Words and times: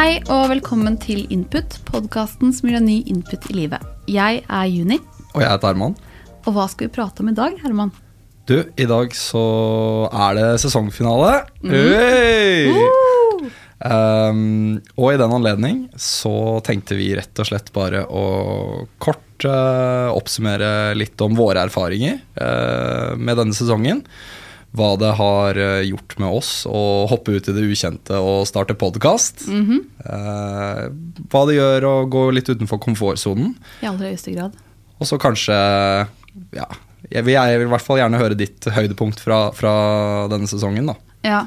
Hei 0.00 0.14
og 0.32 0.46
velkommen 0.48 0.94
til 0.96 1.26
Input, 1.28 1.74
podkasten 1.84 2.54
som 2.56 2.70
gir 2.70 2.78
deg 2.78 2.86
ny 2.86 2.94
input 3.12 3.44
i 3.50 3.56
livet. 3.58 3.82
Jeg 4.08 4.38
er 4.48 4.70
Juni, 4.72 4.96
Og 5.34 5.42
jeg 5.42 5.50
heter 5.50 5.74
Herman. 5.74 5.92
og 6.46 6.54
hva 6.56 6.64
skal 6.72 6.88
vi 6.88 6.94
prate 6.94 7.20
om 7.20 7.28
i 7.28 7.34
dag, 7.36 7.58
Herman? 7.60 7.92
Du, 8.48 8.64
i 8.80 8.86
dag 8.88 9.12
så 9.12 10.08
er 10.08 10.38
det 10.38 10.46
sesongfinale. 10.62 11.44
Hey! 11.68 12.72
Um, 13.84 14.80
og 14.96 15.12
i 15.12 15.20
den 15.20 15.36
anledning 15.36 15.82
så 16.00 16.62
tenkte 16.64 16.96
vi 16.96 17.12
rett 17.20 17.36
og 17.36 17.50
slett 17.52 17.68
bare 17.76 18.06
å 18.08 18.24
kort 19.04 19.44
uh, 19.44 20.16
oppsummere 20.16 20.94
litt 20.96 21.20
om 21.20 21.36
våre 21.36 21.68
erfaringer 21.68 22.22
uh, 22.40 23.20
med 23.20 23.36
denne 23.36 23.52
sesongen. 23.52 24.00
Hva 24.76 24.92
det 25.00 25.14
har 25.18 25.58
eh, 25.58 25.88
gjort 25.88 26.14
med 26.22 26.30
oss 26.40 26.50
å 26.70 26.82
hoppe 27.10 27.34
ut 27.34 27.48
i 27.50 27.54
det 27.56 27.64
ukjente 27.66 28.18
og 28.22 28.46
starte 28.46 28.76
podkast. 28.78 29.48
hva 30.00 31.40
det 31.48 31.56
gjør 31.56 31.88
å 31.88 31.94
gå 32.10 32.22
litt 32.36 32.48
utenfor 32.50 32.78
komfortsonen. 32.82 33.56
I 33.82 33.90
aller 33.90 34.12
høyeste 34.12 34.34
grad. 34.36 34.54
Og 35.00 35.08
så 35.08 35.18
kanskje 35.20 35.56
Ja, 36.54 36.68
jeg 37.10 37.24
vil, 37.26 37.34
jeg 37.34 37.58
vil 37.58 37.66
i 37.66 37.72
hvert 37.72 37.86
fall 37.86 37.98
gjerne 37.98 38.20
høre 38.20 38.38
ditt 38.38 38.68
høydepunkt 38.70 39.22
fra, 39.22 39.48
fra 39.56 39.72
denne 40.30 40.46
sesongen, 40.50 40.92
da. 40.92 40.96
Ja. 41.26 41.40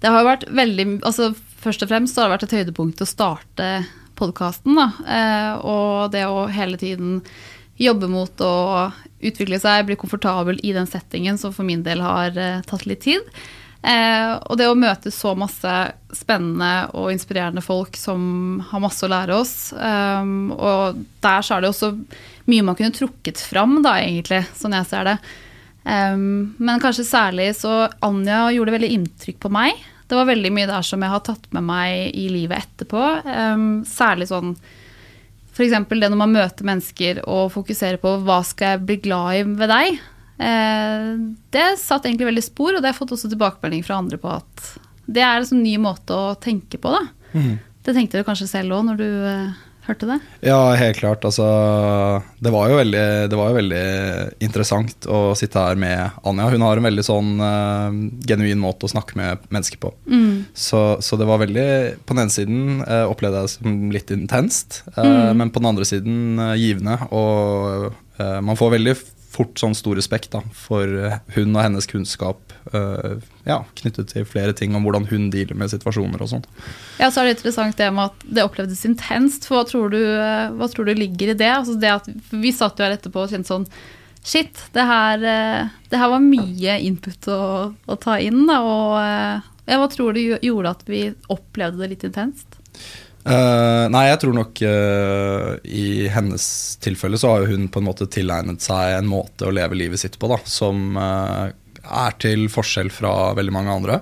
Det 0.00 0.10
har 0.10 0.22
jo 0.22 0.28
vært 0.30 0.46
veldig 0.56 0.86
Altså, 1.06 1.30
først 1.60 1.84
og 1.84 1.90
fremst 1.92 2.16
så 2.16 2.22
har 2.22 2.28
det 2.30 2.36
vært 2.38 2.46
et 2.48 2.58
høydepunkt 2.60 3.02
å 3.04 3.08
starte 3.08 3.70
podkasten, 4.20 4.76
da. 4.76 4.90
Eh, 5.08 5.52
og 5.64 6.12
det 6.12 6.26
å 6.28 6.44
hele 6.52 6.80
tiden 6.80 7.20
jobbe 7.80 8.10
mot 8.12 8.42
å 8.44 8.56
utvikle 9.20 9.60
seg, 9.60 9.86
bli 9.88 9.96
komfortabel 10.00 10.60
i 10.64 10.74
den 10.76 10.88
settingen 10.88 11.38
som 11.40 11.54
for 11.56 11.66
min 11.68 11.84
del 11.84 12.02
har 12.04 12.36
eh, 12.36 12.62
tatt 12.68 12.86
litt 12.88 13.04
tid. 13.06 13.24
Eh, 13.80 14.32
og 14.44 14.58
det 14.60 14.66
å 14.68 14.76
møte 14.76 15.12
så 15.12 15.32
masse 15.38 15.74
spennende 16.12 16.90
og 16.92 17.12
inspirerende 17.14 17.64
folk 17.64 17.96
som 17.96 18.60
har 18.68 18.82
masse 18.84 19.06
å 19.06 19.10
lære 19.12 19.36
oss. 19.36 19.54
Um, 19.72 20.50
og 20.52 21.00
der 21.24 21.46
så 21.46 21.56
er 21.56 21.64
det 21.64 21.70
også 21.72 21.94
mye 22.50 22.66
man 22.66 22.76
kunne 22.76 22.96
trukket 22.96 23.40
fram, 23.40 23.78
da, 23.84 23.96
egentlig, 24.02 24.42
sånn 24.58 24.76
jeg 24.76 24.88
ser 24.90 25.08
det. 25.08 25.16
Um, 25.84 26.52
men 26.60 26.82
kanskje 26.82 27.08
særlig 27.08 27.54
så 27.56 27.86
Anja 28.04 28.50
gjorde 28.52 28.76
veldig 28.76 28.92
inntrykk 28.98 29.40
på 29.46 29.52
meg. 29.54 29.80
Det 30.10 30.18
var 30.18 30.28
veldig 30.28 30.52
mye 30.52 30.68
der 30.68 30.84
som 30.84 31.00
jeg 31.00 31.14
har 31.14 31.24
tatt 31.24 31.48
med 31.56 31.64
meg 31.64 32.18
i 32.18 32.26
livet 32.32 32.66
etterpå. 32.66 33.06
Um, 33.24 33.66
særlig 33.88 34.28
sånn 34.28 34.56
f.eks. 35.60 35.88
det 35.92 36.08
når 36.08 36.20
man 36.22 36.34
møter 36.34 36.66
mennesker 36.66 37.22
og 37.28 37.52
fokuserer 37.54 38.00
på 38.00 38.16
hva 38.24 38.40
skal 38.46 38.74
jeg 38.74 38.84
bli 38.88 38.98
glad 39.04 39.38
i 39.38 39.42
ved 39.60 39.72
deg. 39.72 39.98
Eh, 40.40 41.08
det 41.52 41.66
satt 41.80 42.06
egentlig 42.08 42.30
veldig 42.30 42.44
spor, 42.46 42.72
og 42.72 42.80
det 42.80 42.88
har 42.88 42.94
jeg 42.94 43.02
fått 43.02 43.16
også 43.18 43.32
tilbakemelding 43.32 43.84
fra 43.86 44.00
andre 44.00 44.20
på 44.20 44.30
at 44.38 44.70
det 45.10 45.24
er 45.26 45.40
en 45.40 45.48
sånn 45.48 45.64
ny 45.64 45.74
måte 45.82 46.16
å 46.16 46.36
tenke 46.40 46.80
på. 46.80 46.92
da. 46.94 47.02
Det 47.84 47.94
tenkte 47.96 48.20
du 48.20 48.26
kanskje 48.26 48.48
selv 48.50 48.76
òg 48.76 48.86
når 48.88 49.00
du 49.00 49.08
eh, 49.08 49.58
hørte 49.90 50.08
det? 50.08 50.18
Ja, 50.46 50.58
helt 50.78 50.98
klart. 51.00 51.24
Altså, 51.26 51.46
det 52.42 52.52
var 52.54 52.70
jo 52.70 52.78
veldig, 52.80 53.04
det 53.30 53.38
var 53.38 53.50
jo 53.50 53.58
veldig 53.58 53.84
interessant 54.46 55.08
å 55.10 55.20
sitte 55.38 55.62
her 55.62 55.78
med 55.80 56.20
Anja. 56.26 56.48
Hun 56.54 56.64
har 56.66 56.80
en 56.80 56.88
veldig 56.88 57.06
sånn 57.06 57.32
uh, 57.42 57.90
genuin 58.26 58.60
måte 58.62 58.88
å 58.88 58.92
snakke 58.92 59.18
med 59.20 59.46
mennesker 59.52 59.80
på. 59.82 59.92
Så, 60.54 60.82
så 61.04 61.18
det 61.20 61.28
var 61.28 61.42
veldig 61.42 61.68
På 62.06 62.14
den 62.14 62.24
ene 62.24 62.34
siden 62.34 62.82
uh, 62.84 63.06
opplevde 63.10 63.42
jeg 63.42 63.50
det 63.50 63.54
som 63.56 63.78
litt 63.94 64.12
intenst, 64.14 64.82
eh, 64.96 65.30
men 65.36 65.50
på 65.52 65.62
den 65.62 65.70
andre 65.70 65.86
siden 65.88 66.40
givende. 66.58 66.96
Og 67.14 67.90
man 68.44 68.58
får 68.58 68.74
veldig 68.74 68.94
fort 69.40 69.60
sånn 69.60 69.76
stor 69.76 69.96
respekt 69.96 70.34
da, 70.34 70.42
for 70.52 70.84
eh, 70.84 71.16
hun 71.36 71.54
og 71.54 71.62
hennes 71.64 71.88
kunnskap 71.88 72.52
uh, 72.74 73.16
ja, 73.48 73.62
knyttet 73.80 74.12
til 74.12 74.26
flere 74.28 74.52
ting 74.56 74.74
om 74.76 74.84
hvordan 74.84 75.06
hun 75.08 75.30
dealer 75.32 75.56
med 75.56 75.72
situasjoner 75.72 76.20
og 76.20 76.32
sånn. 76.34 76.44
Ja, 77.00 77.08
så 77.08 77.22
er 77.22 77.30
det 77.30 77.38
interessant 77.38 77.78
det 77.80 77.88
med 77.96 78.10
at 78.10 78.26
det 78.28 78.44
opplevdes 78.44 78.84
intenst. 78.88 79.48
For 79.48 79.60
hva 79.60 79.64
tror 79.68 79.94
du, 79.94 80.00
eh, 80.02 80.52
hva 80.52 80.68
tror 80.68 80.90
du 80.90 80.92
ligger 80.98 81.32
i 81.32 81.38
det? 81.40 81.50
Altså 81.54 81.78
det 81.80 81.94
at 81.94 82.10
vi 82.34 82.52
satt 82.54 82.76
jo 82.76 82.86
her 82.86 82.98
etterpå 82.98 83.24
og 83.24 83.32
kjente 83.32 83.52
sånn 83.52 83.70
Shit, 84.20 84.58
det 84.74 84.82
her, 84.84 85.22
det 85.88 85.96
her 85.96 86.10
var 86.12 86.20
mye 86.20 86.74
input 86.84 87.24
å, 87.32 87.44
å 87.72 87.94
ta 87.96 88.18
inn. 88.20 88.42
Da, 88.44 88.58
og 88.60 88.98
ja, 89.00 89.78
hva 89.80 89.86
tror 89.88 90.12
du 90.12 90.20
gjorde 90.44 90.74
at 90.74 90.82
vi 90.84 91.06
opplevde 91.32 91.80
det 91.80 91.88
litt 91.94 92.04
intenst? 92.04 92.58
Eh, 93.20 93.86
nei, 93.92 94.06
jeg 94.08 94.20
tror 94.22 94.32
nok 94.32 94.62
uh, 94.64 95.50
i 95.68 96.08
hennes 96.08 96.44
tilfelle 96.80 97.18
så 97.20 97.34
har 97.34 97.50
hun 97.50 97.66
på 97.68 97.82
en 97.82 97.88
måte 97.90 98.08
tilegnet 98.08 98.64
seg 98.64 98.96
en 98.96 99.10
måte 99.10 99.44
å 99.44 99.52
leve 99.52 99.76
livet 99.76 100.00
sitt 100.00 100.16
på 100.20 100.30
da, 100.30 100.38
som 100.48 100.96
uh, 100.96 101.50
er 101.84 102.16
til 102.22 102.48
forskjell 102.52 102.88
fra 102.94 103.34
veldig 103.36 103.54
mange 103.54 103.76
andre. 103.76 104.00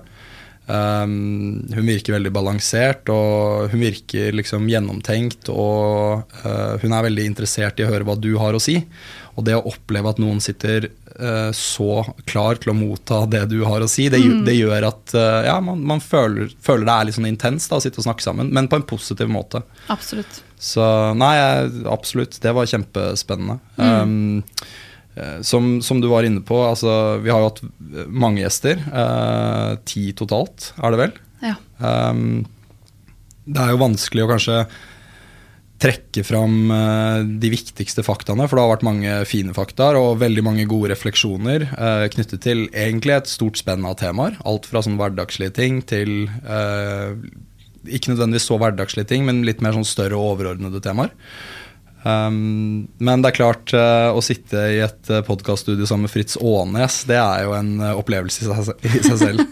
Um, 0.68 1.64
hun 1.72 1.86
virker 1.88 2.14
veldig 2.14 2.30
balansert, 2.36 3.08
og 3.10 3.72
hun 3.72 3.82
virker 3.82 4.36
liksom 4.36 4.68
gjennomtenkt. 4.70 5.50
Og 5.50 6.28
uh, 6.44 6.74
hun 6.82 6.92
er 6.92 7.06
veldig 7.08 7.26
interessert 7.32 7.80
i 7.80 7.86
å 7.86 7.90
høre 7.90 8.06
hva 8.06 8.18
du 8.20 8.34
har 8.38 8.54
å 8.54 8.62
si. 8.62 8.78
Og 9.34 9.48
det 9.48 9.56
å 9.56 9.64
oppleve 9.72 10.12
at 10.12 10.22
noen 10.22 10.42
sitter 10.44 10.90
så 11.56 12.04
klar 12.30 12.58
til 12.62 12.70
å 12.70 12.76
motta 12.78 13.24
det 13.26 13.44
du 13.50 13.56
har 13.66 13.82
å 13.82 13.88
si, 13.90 14.08
det, 14.12 14.20
gjør- 14.22 14.44
det 14.46 14.54
gjør 14.54 14.86
at 14.86 15.14
eh, 15.18 15.46
ja, 15.48 15.56
man, 15.64 15.80
man 15.86 15.98
føler, 16.04 16.52
føler 16.62 16.86
det 16.86 16.94
er 16.94 17.08
litt 17.08 17.16
sånn 17.18 17.26
intenst 17.30 17.70
da, 17.72 17.80
å 17.80 17.82
sitte 17.82 17.98
og 17.98 18.06
snakke 18.06 18.22
sammen, 18.22 18.52
men 18.54 18.68
på 18.70 18.78
en 18.78 18.86
positiv 18.86 19.30
måte. 19.32 19.62
Absolutt. 19.90 20.42
Så 20.58 20.84
nei, 21.18 21.34
absolutt. 21.90 22.38
Det 22.42 22.52
var 22.54 22.66
kjempespennende. 22.70 23.58
Um, 23.78 24.42
eh, 25.14 25.38
som, 25.46 25.76
som 25.82 26.00
du 26.02 26.08
var 26.10 26.26
inne 26.26 26.42
på, 26.46 26.58
altså, 26.66 27.18
vi 27.22 27.30
har 27.34 27.42
jo 27.44 27.50
hatt 27.52 27.62
mange 28.10 28.42
gjester. 28.42 28.78
Uh, 28.90 29.76
ti 29.86 30.08
totalt, 30.18 30.72
er 30.82 30.94
det 30.94 31.02
vel? 31.04 31.16
Ja. 31.46 31.54
Um, 31.78 32.46
det 33.48 33.62
er 33.64 33.70
jo 33.74 33.78
vanskelig 33.80 34.26
å 34.26 34.30
kanskje 34.34 34.56
trekke 35.78 36.24
fram 36.26 36.70
eh, 36.74 37.20
de 37.42 37.50
viktigste 37.52 38.02
faktaene, 38.06 38.48
for 38.48 38.58
det 38.58 38.64
har 38.64 38.72
vært 38.72 38.86
mange 38.86 39.18
fine 39.30 39.54
faktaer 39.56 39.98
og 39.98 40.18
veldig 40.22 40.44
mange 40.46 40.66
gode 40.70 40.90
refleksjoner 40.92 41.68
eh, 41.68 42.06
knyttet 42.14 42.42
til 42.44 42.66
egentlig 42.72 43.14
et 43.14 43.30
stort 43.30 43.60
spenn 43.60 43.86
av 43.86 43.98
temaer. 44.00 44.38
Alt 44.48 44.66
fra 44.70 44.82
sånn 44.84 44.98
hverdagslige 44.98 45.54
ting 45.58 45.80
til 45.86 46.26
eh, 46.42 47.14
ikke 47.88 48.12
nødvendigvis 48.12 48.48
så 48.50 48.58
hverdagslige 48.60 49.12
ting, 49.12 49.24
men 49.28 49.44
litt 49.46 49.62
mer 49.64 49.76
sånn 49.76 49.86
større 49.88 50.18
og 50.18 50.34
overordnede 50.34 50.82
temaer. 50.84 51.14
Um, 52.04 52.86
men 53.02 53.22
det 53.22 53.32
er 53.32 53.36
klart, 53.36 53.72
uh, 53.74 54.14
å 54.14 54.20
sitte 54.22 54.60
i 54.70 54.78
et 54.84 55.10
uh, 55.10 55.18
podkaststudio 55.26 55.86
sammen 55.88 56.06
med 56.06 56.12
Fritz 56.12 56.38
Aanes, 56.38 57.00
det 57.10 57.18
er 57.18 57.42
jo 57.42 57.56
en 57.56 57.72
opplevelse 57.90 58.44
i 58.44 58.48
seg, 58.48 58.84
i 58.86 59.02
seg 59.02 59.18
selv. 59.18 59.42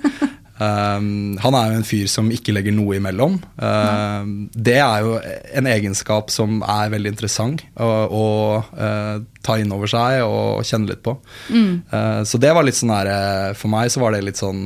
Um, 0.56 1.37
han 1.43 1.56
er 1.59 1.72
jo 1.72 1.81
en 1.81 1.87
fyr 1.87 2.09
som 2.09 2.31
ikke 2.33 2.55
legger 2.56 2.72
noe 2.72 2.97
imellom. 2.97 3.37
Um, 3.61 4.31
det 4.56 4.78
er 4.81 5.05
jo 5.05 5.19
en 5.21 5.69
egenskap 5.69 6.33
som 6.33 6.62
er 6.65 6.93
veldig 6.94 7.12
interessant 7.12 7.65
å, 7.77 7.91
å 8.09 8.27
uh, 8.72 9.19
ta 9.47 9.59
inn 9.60 9.72
over 9.75 9.91
seg 9.91 10.22
og 10.25 10.65
kjenne 10.66 10.91
litt 10.91 11.03
på. 11.07 11.13
Eh, 11.54 12.22
så 12.27 12.39
det 12.42 12.51
var 12.57 12.66
litt 12.66 12.75
sånn 12.75 12.91
her, 12.91 13.07
eh, 13.13 13.53
For 13.54 13.71
meg 13.71 13.92
så 13.95 14.01
var 14.03 14.16
det 14.16 14.25
litt 14.27 14.41
sånn 14.41 14.65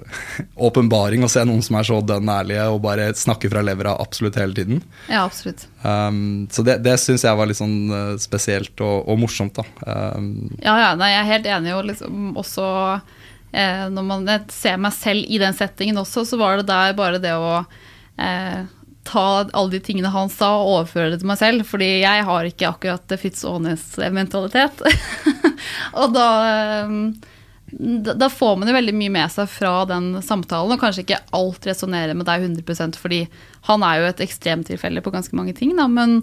åpenbaring 0.68 1.26
å 1.26 1.28
se 1.28 1.44
noen 1.44 1.60
som 1.64 1.76
er 1.76 1.88
så 1.90 1.98
dønn 2.00 2.30
ærlige 2.32 2.64
og 2.72 2.80
bare 2.86 3.10
snakker 3.12 3.52
fra 3.52 3.64
levra 3.66 3.92
absolutt 4.00 4.38
hele 4.40 4.56
tiden. 4.56 4.80
ja, 5.10 5.26
absolutt. 5.26 5.66
Um, 5.82 6.48
så 6.50 6.64
det, 6.66 6.80
det 6.82 6.96
syns 6.98 7.26
jeg 7.26 7.38
var 7.38 7.50
litt 7.50 7.60
sånn 7.60 8.16
spesielt 8.22 8.80
og, 8.80 9.04
og 9.04 9.20
morsomt, 9.20 9.60
da. 9.60 9.68
Um, 10.16 10.48
Ja, 10.64 10.78
ja, 10.80 10.90
nei, 10.98 11.12
jeg 11.12 11.20
er 11.20 11.32
helt 11.34 11.52
enig. 11.58 11.76
Og 11.76 11.86
liksom 11.92 12.32
også 12.40 12.66
eh, 13.56 13.84
når 13.92 14.06
man 14.06 14.30
ser 14.52 14.80
meg 14.80 14.94
selv 14.96 15.26
i 15.28 15.40
den 15.42 15.56
settingen 15.56 16.00
også, 16.02 16.26
så 16.28 16.38
var 16.40 16.60
det 16.60 16.68
der 16.70 16.96
bare 16.98 17.22
det 17.22 17.34
å 17.34 17.60
eh, 18.20 18.66
ta 19.06 19.26
alle 19.44 19.70
de 19.70 19.80
tingene 19.80 20.10
han 20.12 20.30
sa 20.32 20.50
og 20.58 20.72
overføre 20.80 21.14
det 21.14 21.22
til 21.22 21.30
meg 21.30 21.40
selv. 21.40 21.66
Fordi 21.68 21.90
jeg 22.02 22.26
har 22.28 22.50
ikke 22.50 22.72
akkurat 22.72 23.16
Fitz 23.22 23.46
Aanes-mentalitet. 23.46 24.84
og 26.02 26.20
eh, 26.20 26.92
da 27.76 28.14
da 28.14 28.28
får 28.30 28.60
man 28.60 28.70
jo 28.70 28.76
veldig 28.76 28.94
mye 28.94 29.12
med 29.12 29.32
seg 29.32 29.48
fra 29.50 29.80
den 29.90 30.12
samtalen, 30.22 30.76
og 30.76 30.82
kanskje 30.82 31.02
ikke 31.02 31.22
alt 31.34 31.66
resonnerer 31.66 32.14
med 32.14 32.28
deg 32.28 32.44
100% 32.46 32.94
fordi 33.00 33.24
han 33.66 33.82
er 33.82 33.98
jo 33.98 34.10
et 34.12 34.22
ekstremtilfelle 34.22 35.02
på 35.02 35.10
ganske 35.10 35.34
mange 35.36 35.54
ting, 35.58 35.74
da, 35.76 35.88
men 35.90 36.20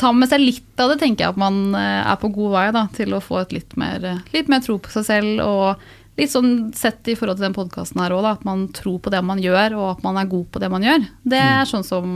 ta 0.00 0.12
med 0.16 0.30
seg 0.30 0.40
litt 0.40 0.80
av 0.80 0.94
det, 0.94 0.98
tenker 1.02 1.26
jeg 1.26 1.34
at 1.34 1.40
man 1.40 1.76
eh, 1.76 2.00
er 2.00 2.16
på 2.20 2.30
god 2.32 2.54
vei 2.54 2.66
da, 2.74 2.86
til 2.96 3.12
å 3.12 3.22
få 3.22 3.42
et 3.42 3.54
litt 3.58 3.76
mer, 3.80 4.06
litt 4.32 4.48
mer 4.48 4.64
tro 4.64 4.78
på 4.80 4.92
seg 4.94 5.04
selv. 5.08 5.42
Og 5.44 5.88
litt 6.18 6.34
sånn 6.34 6.52
sett 6.76 7.08
i 7.08 7.16
forhold 7.18 7.38
til 7.38 7.48
den 7.48 7.56
podkasten 7.56 8.02
her 8.02 8.14
òg, 8.16 8.26
at 8.34 8.46
man 8.48 8.66
tror 8.74 9.00
på 9.02 9.12
det 9.14 9.22
man 9.24 9.40
gjør, 9.42 9.78
og 9.78 9.88
at 9.96 10.06
man 10.06 10.20
er 10.20 10.30
god 10.30 10.46
på 10.52 10.62
det 10.62 10.70
man 10.72 10.86
gjør. 10.86 11.04
Det 11.22 11.40
er 11.40 11.60
mm. 11.62 11.70
sånn 11.72 11.86
som 11.86 12.14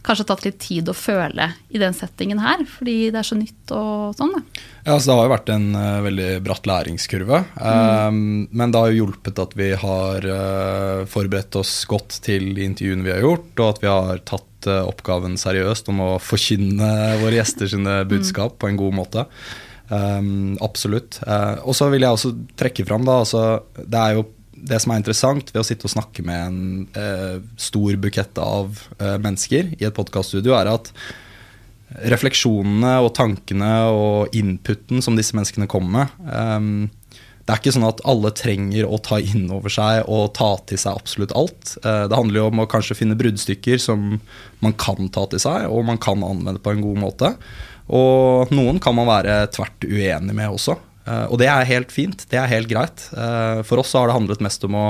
kanskje 0.00 0.24
har 0.24 0.28
tatt 0.30 0.44
litt 0.46 0.58
tid 0.62 0.88
å 0.88 0.96
føle 0.96 1.50
i 1.68 1.80
den 1.80 1.94
settingen 1.96 2.40
her, 2.40 2.62
fordi 2.68 3.10
det 3.12 3.20
er 3.20 3.26
så 3.26 3.36
nytt 3.36 3.72
og 3.76 4.16
sånn. 4.16 4.32
Da. 4.32 4.62
Ja, 4.84 4.94
altså 4.94 5.10
Det 5.10 5.16
har 5.16 5.26
jo 5.26 5.32
vært 5.34 5.52
en 5.54 5.66
uh, 5.76 6.02
veldig 6.06 6.28
bratt 6.46 6.68
læringskurve. 6.70 7.42
Mm. 7.60 8.14
Um, 8.16 8.20
men 8.48 8.72
det 8.72 8.80
har 8.80 8.92
jo 8.92 9.02
hjulpet 9.02 9.42
at 9.44 9.56
vi 9.60 9.70
har 9.82 10.28
uh, 10.28 11.08
forberedt 11.10 11.60
oss 11.60 11.74
godt 11.90 12.20
til 12.24 12.52
de 12.56 12.64
intervjuene 12.68 13.04
vi 13.06 13.14
har 13.14 13.24
gjort, 13.26 13.50
og 13.58 13.66
at 13.66 13.82
vi 13.84 13.92
har 13.92 14.22
tatt 14.28 14.70
uh, 14.70 14.82
oppgaven 14.88 15.36
seriøst 15.40 15.92
om 15.92 16.04
å 16.06 16.12
forkynne 16.24 16.92
våre 17.20 17.36
gjester 17.36 17.68
sine 17.74 18.00
budskap 18.08 18.56
mm. 18.56 18.60
på 18.62 18.72
en 18.72 18.80
god 18.80 19.02
måte. 19.02 19.26
Um, 19.90 20.54
absolutt. 20.62 21.18
og 21.66 21.74
så 21.74 21.88
vil 21.90 22.04
jeg 22.04 22.14
også 22.14 22.30
trekke 22.54 22.84
fram, 22.86 23.02
da, 23.02 23.16
altså, 23.24 23.40
det 23.82 23.98
er 23.98 24.12
jo 24.20 24.28
det 24.60 24.80
som 24.82 24.92
er 24.92 25.00
interessant 25.00 25.50
ved 25.52 25.62
å 25.62 25.66
sitte 25.66 25.88
og 25.88 25.94
snakke 25.94 26.24
med 26.26 26.44
en 26.44 26.60
uh, 26.96 27.40
stor 27.60 27.96
bukett 28.00 28.40
av 28.42 28.78
uh, 29.00 29.16
mennesker 29.22 29.74
i 29.78 29.88
et 29.88 29.96
podkaststudio, 29.96 30.54
er 30.56 30.72
at 30.74 30.92
refleksjonene 32.06 33.00
og 33.02 33.12
tankene 33.18 33.70
og 33.90 34.36
inputen 34.38 35.02
som 35.02 35.16
disse 35.18 35.34
menneskene 35.34 35.66
kommer 35.70 36.04
med 36.04 36.28
um, 36.30 36.84
Det 37.42 37.50
er 37.50 37.58
ikke 37.58 37.72
sånn 37.74 37.88
at 37.88 38.04
alle 38.06 38.30
trenger 38.36 38.86
å 38.86 39.00
ta 39.02 39.18
inn 39.18 39.48
over 39.50 39.72
seg 39.74 40.04
og 40.06 40.30
ta 40.38 40.52
til 40.70 40.78
seg 40.78 41.00
absolutt 41.00 41.34
alt. 41.34 41.72
Det 41.82 42.14
handler 42.14 42.38
jo 42.38 42.44
om 42.52 42.62
å 42.62 42.68
kanskje 42.70 42.94
finne 43.00 43.18
bruddstykker 43.18 43.80
som 43.82 44.20
man 44.62 44.76
kan 44.78 45.10
ta 45.10 45.24
til 45.32 45.42
seg, 45.42 45.66
og 45.66 45.82
man 45.88 45.98
kan 45.98 46.22
anvende 46.22 46.62
på 46.62 46.76
en 46.76 46.84
god 46.84 47.00
måte. 47.02 47.32
Og 47.90 48.52
noen 48.54 48.78
kan 48.82 48.94
man 48.94 49.08
være 49.10 49.42
tvert 49.54 49.86
uenig 49.88 50.36
med 50.36 50.52
også. 50.52 50.76
Eh, 51.06 51.26
og 51.26 51.40
det 51.42 51.48
er 51.50 51.68
helt 51.68 51.92
fint, 51.94 52.26
det 52.30 52.38
er 52.38 52.50
helt 52.50 52.70
greit. 52.70 53.08
Eh, 53.16 53.62
for 53.66 53.82
oss 53.82 53.94
har 53.98 54.08
det 54.08 54.16
handlet 54.16 54.44
mest 54.44 54.64
om 54.68 54.76
å 54.78 54.86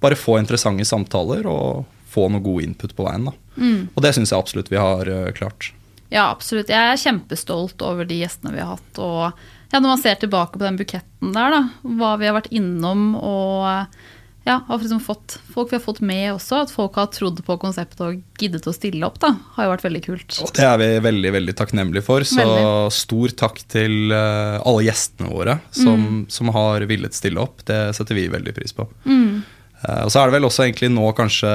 bare 0.00 0.16
få 0.16 0.38
interessante 0.40 0.86
samtaler 0.88 1.48
og 1.50 1.84
få 2.10 2.30
noe 2.32 2.42
god 2.42 2.64
input 2.64 2.94
på 2.96 3.06
veien. 3.06 3.28
Mm. 3.56 3.90
Og 3.92 4.02
det 4.02 4.14
syns 4.16 4.32
jeg 4.32 4.40
absolutt 4.40 4.72
vi 4.72 4.80
har 4.80 5.10
eh, 5.10 5.32
klart. 5.36 5.72
Ja, 6.10 6.30
absolutt. 6.32 6.72
Jeg 6.72 6.94
er 6.94 6.98
kjempestolt 6.98 7.82
over 7.86 8.08
de 8.08 8.22
gjestene 8.22 8.54
vi 8.56 8.62
har 8.62 8.74
hatt. 8.74 8.98
Og 8.98 9.28
ja, 9.70 9.78
når 9.78 9.92
man 9.92 10.00
ser 10.02 10.16
tilbake 10.18 10.58
på 10.58 10.64
den 10.64 10.80
buketten 10.80 11.36
der, 11.36 11.54
da, 11.54 11.60
hva 12.00 12.16
vi 12.18 12.26
har 12.26 12.34
vært 12.40 12.50
innom 12.50 13.12
og 13.14 14.00
ja, 14.44 14.60
har 14.66 14.78
liksom 14.78 15.00
fått, 15.00 15.38
folk 15.54 15.72
vi 15.72 15.76
har 15.76 15.82
fått 15.84 16.00
med 16.00 16.32
også, 16.32 16.62
at 16.64 16.70
folk 16.72 16.96
har 16.96 17.10
trodd 17.12 17.42
på 17.44 17.56
konseptet 17.60 18.00
og 18.00 18.22
giddet 18.40 18.64
å 18.66 18.72
stille 18.72 19.04
opp, 19.04 19.18
da, 19.20 19.34
har 19.56 19.66
jo 19.66 19.72
vært 19.74 19.84
veldig 19.84 20.00
kult. 20.06 20.38
Og 20.40 20.52
det 20.56 20.64
er 20.64 20.78
vi 20.80 20.88
veldig 21.04 21.32
veldig 21.36 21.54
takknemlige 21.58 22.06
for. 22.06 22.24
Så 22.24 22.40
veldig. 22.40 22.70
stor 22.96 23.34
takk 23.44 23.60
til 23.68 24.14
uh, 24.14 24.56
alle 24.64 24.86
gjestene 24.88 25.28
våre 25.28 25.58
som, 25.68 26.00
mm. 26.06 26.22
som, 26.32 26.52
har 26.56 26.88
villet 26.88 27.16
stille 27.16 27.42
opp. 27.42 27.60
Det 27.68 27.78
setter 27.96 28.16
vi 28.16 28.30
veldig 28.32 28.56
pris 28.56 28.72
på. 28.76 28.88
Mm. 29.04 29.39
Uh, 29.80 30.02
og 30.04 30.10
så 30.12 30.20
er 30.20 30.28
det 30.28 30.36
vel 30.36 30.46
også 30.48 30.66
egentlig 30.66 30.90
nå 30.92 31.06
kanskje 31.16 31.50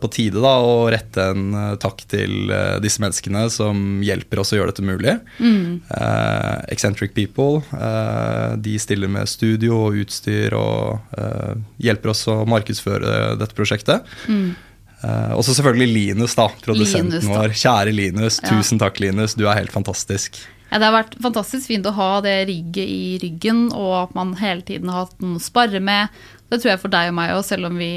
på 0.00 0.08
tide 0.14 0.40
da, 0.40 0.54
å 0.64 0.86
rette 0.92 1.26
en 1.34 1.48
uh, 1.52 1.74
takk 1.80 2.00
til 2.08 2.48
uh, 2.48 2.78
disse 2.80 3.02
menneskene 3.04 3.44
som 3.52 4.00
hjelper 4.04 4.40
oss 4.40 4.54
å 4.54 4.60
gjøre 4.60 4.72
dette 4.72 4.86
mulig. 4.86 5.18
Mm. 5.38 5.80
Eccentric 6.72 7.12
People. 7.16 7.62
de 8.62 8.74
stiller 8.80 9.10
med 9.10 9.28
studio 9.28 9.76
og 9.86 9.98
utstyr 10.02 10.54
og 10.56 11.16
hjelper 11.82 12.12
oss 12.12 12.24
å 12.30 12.40
markedsføre 12.48 13.34
dette 13.40 13.56
prosjektet. 13.56 14.06
Mm. 14.28 14.52
og 15.36 15.42
så 15.46 15.54
selvfølgelig 15.56 15.88
Linus, 15.94 16.36
da, 16.38 16.48
produsenten 16.64 17.18
Linus, 17.18 17.26
da. 17.26 17.34
vår. 17.34 17.56
Kjære 17.62 17.94
Linus. 17.96 18.38
Ja. 18.42 18.52
Tusen 18.52 18.80
takk, 18.80 19.00
Linus. 19.02 19.36
Du 19.38 19.46
er 19.48 19.58
helt 19.58 19.74
fantastisk. 19.74 20.40
Ja, 20.68 20.78
det 20.78 20.88
har 20.88 20.96
vært 20.98 21.14
fantastisk 21.24 21.70
fint 21.70 21.86
å 21.88 21.94
ha 21.96 22.08
det 22.24 22.36
rigget 22.50 22.88
i 22.88 23.18
ryggen, 23.22 23.68
og 23.72 23.94
at 24.02 24.16
man 24.16 24.34
hele 24.40 24.64
tiden 24.66 24.90
har 24.92 25.06
hatt 25.06 25.22
noen 25.22 25.38
å 25.38 25.44
spare 25.44 25.80
med. 25.80 26.12
Det 26.48 26.60
tror 26.60 26.74
jeg 26.74 26.82
for 26.82 26.92
deg 26.92 27.12
og 27.12 27.16
meg 27.16 27.36
òg, 27.36 27.44
selv 27.46 27.70
om 27.70 27.78
vi 27.80 27.92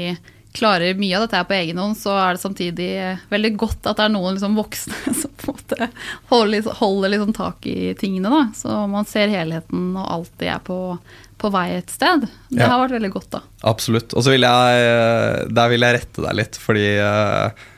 klarer 0.52 0.94
mye 1.00 1.16
av 1.16 1.24
dette 1.24 1.38
her 1.38 1.48
på 1.48 1.56
egen 1.56 1.80
hånd, 1.80 1.96
så 1.96 2.14
er 2.20 2.36
det 2.36 2.42
samtidig 2.42 2.90
veldig 3.32 3.50
godt 3.60 3.88
at 3.88 3.98
det 3.98 4.06
er 4.06 4.12
noen 4.12 4.36
liksom 4.36 4.56
voksne 4.58 5.14
som 5.20 5.34
på 5.42 5.52
en 5.52 5.58
måte 5.58 5.88
holder, 6.32 6.70
holder 6.78 7.14
liksom 7.14 7.34
tak 7.36 7.68
i 7.68 7.92
tingene. 7.98 8.32
Da. 8.32 8.42
Så 8.56 8.86
man 8.92 9.08
ser 9.08 9.32
helheten 9.32 9.92
og 9.96 10.08
alltid 10.18 10.48
er 10.54 10.64
på, 10.64 10.78
på 11.40 11.52
vei 11.52 11.66
et 11.78 11.92
sted. 11.92 12.26
Det 12.52 12.60
ja. 12.60 12.70
har 12.72 12.82
vært 12.84 12.98
veldig 12.98 13.12
godt, 13.16 13.30
da. 13.36 13.42
Absolutt. 13.72 14.16
Og 14.16 14.24
så 14.24 14.34
vil 14.34 14.48
jeg, 14.48 15.52
der 15.56 15.72
vil 15.72 15.88
jeg 15.88 15.98
rette 15.98 16.26
deg 16.26 16.40
litt, 16.42 16.60
fordi 16.60 16.88
uh, 17.00 17.68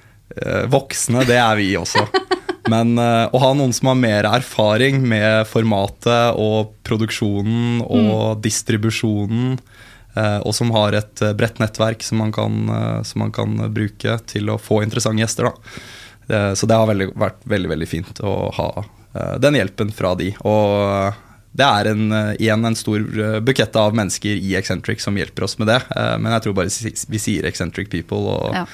voksne, 0.75 1.26
det 1.31 1.38
er 1.41 1.61
vi 1.61 1.70
også. 1.79 2.06
Men 2.70 2.96
uh, 2.99 3.28
å 3.28 3.40
ha 3.43 3.50
noen 3.56 3.75
som 3.76 3.90
har 3.90 3.99
mer 3.99 4.28
erfaring 4.28 5.02
med 5.05 5.44
formatet 5.49 6.38
og 6.40 6.72
produksjonen 6.87 7.82
og 7.84 8.38
mm. 8.38 8.44
distribusjonen, 8.44 9.58
uh, 10.16 10.40
og 10.40 10.55
som 10.56 10.72
har 10.76 10.96
et 10.96 11.25
uh, 11.25 11.34
bredt 11.37 11.61
nettverk 11.61 12.05
som 12.06 12.22
man, 12.22 12.32
kan, 12.32 12.56
som 13.05 13.25
man, 13.26 13.34
kan, 13.34 13.58
bruke 13.75 14.16
til 14.31 14.52
å 14.52 14.61
få 14.61 14.82
interessante 14.84 15.25
gjester. 15.25 15.52
Så 16.25 16.64
det 16.64 16.76
har 16.81 16.88
veldig, 16.88 17.11
vært 17.20 17.43
veldig, 17.52 17.69
veldig 17.69 17.87
fint 17.88 18.20
å 18.25 18.31
ha 18.56 18.69
den 19.44 19.58
hjelpen 19.58 19.90
fra 19.93 20.14
de. 20.17 20.31
Og 20.49 21.19
det 21.52 21.67
er 21.67 21.90
en, 21.90 22.14
igjen 22.40 22.64
en 22.64 22.78
stor 22.78 23.05
bukett 23.44 23.76
av 23.76 23.93
mennesker 23.93 24.40
i 24.40 24.55
Eccentric 24.56 25.05
som 25.05 25.20
hjelper 25.20 25.44
oss 25.44 25.58
med 25.60 25.69
det. 25.69 25.76
Men 25.93 26.32
jeg 26.32 26.46
tror 26.46 26.56
bare 26.56 26.72
vi 27.12 27.20
sier 27.20 27.44
Eccentric 27.50 27.93
People. 27.93 28.25
og 28.25 28.56
ja. 28.56 28.64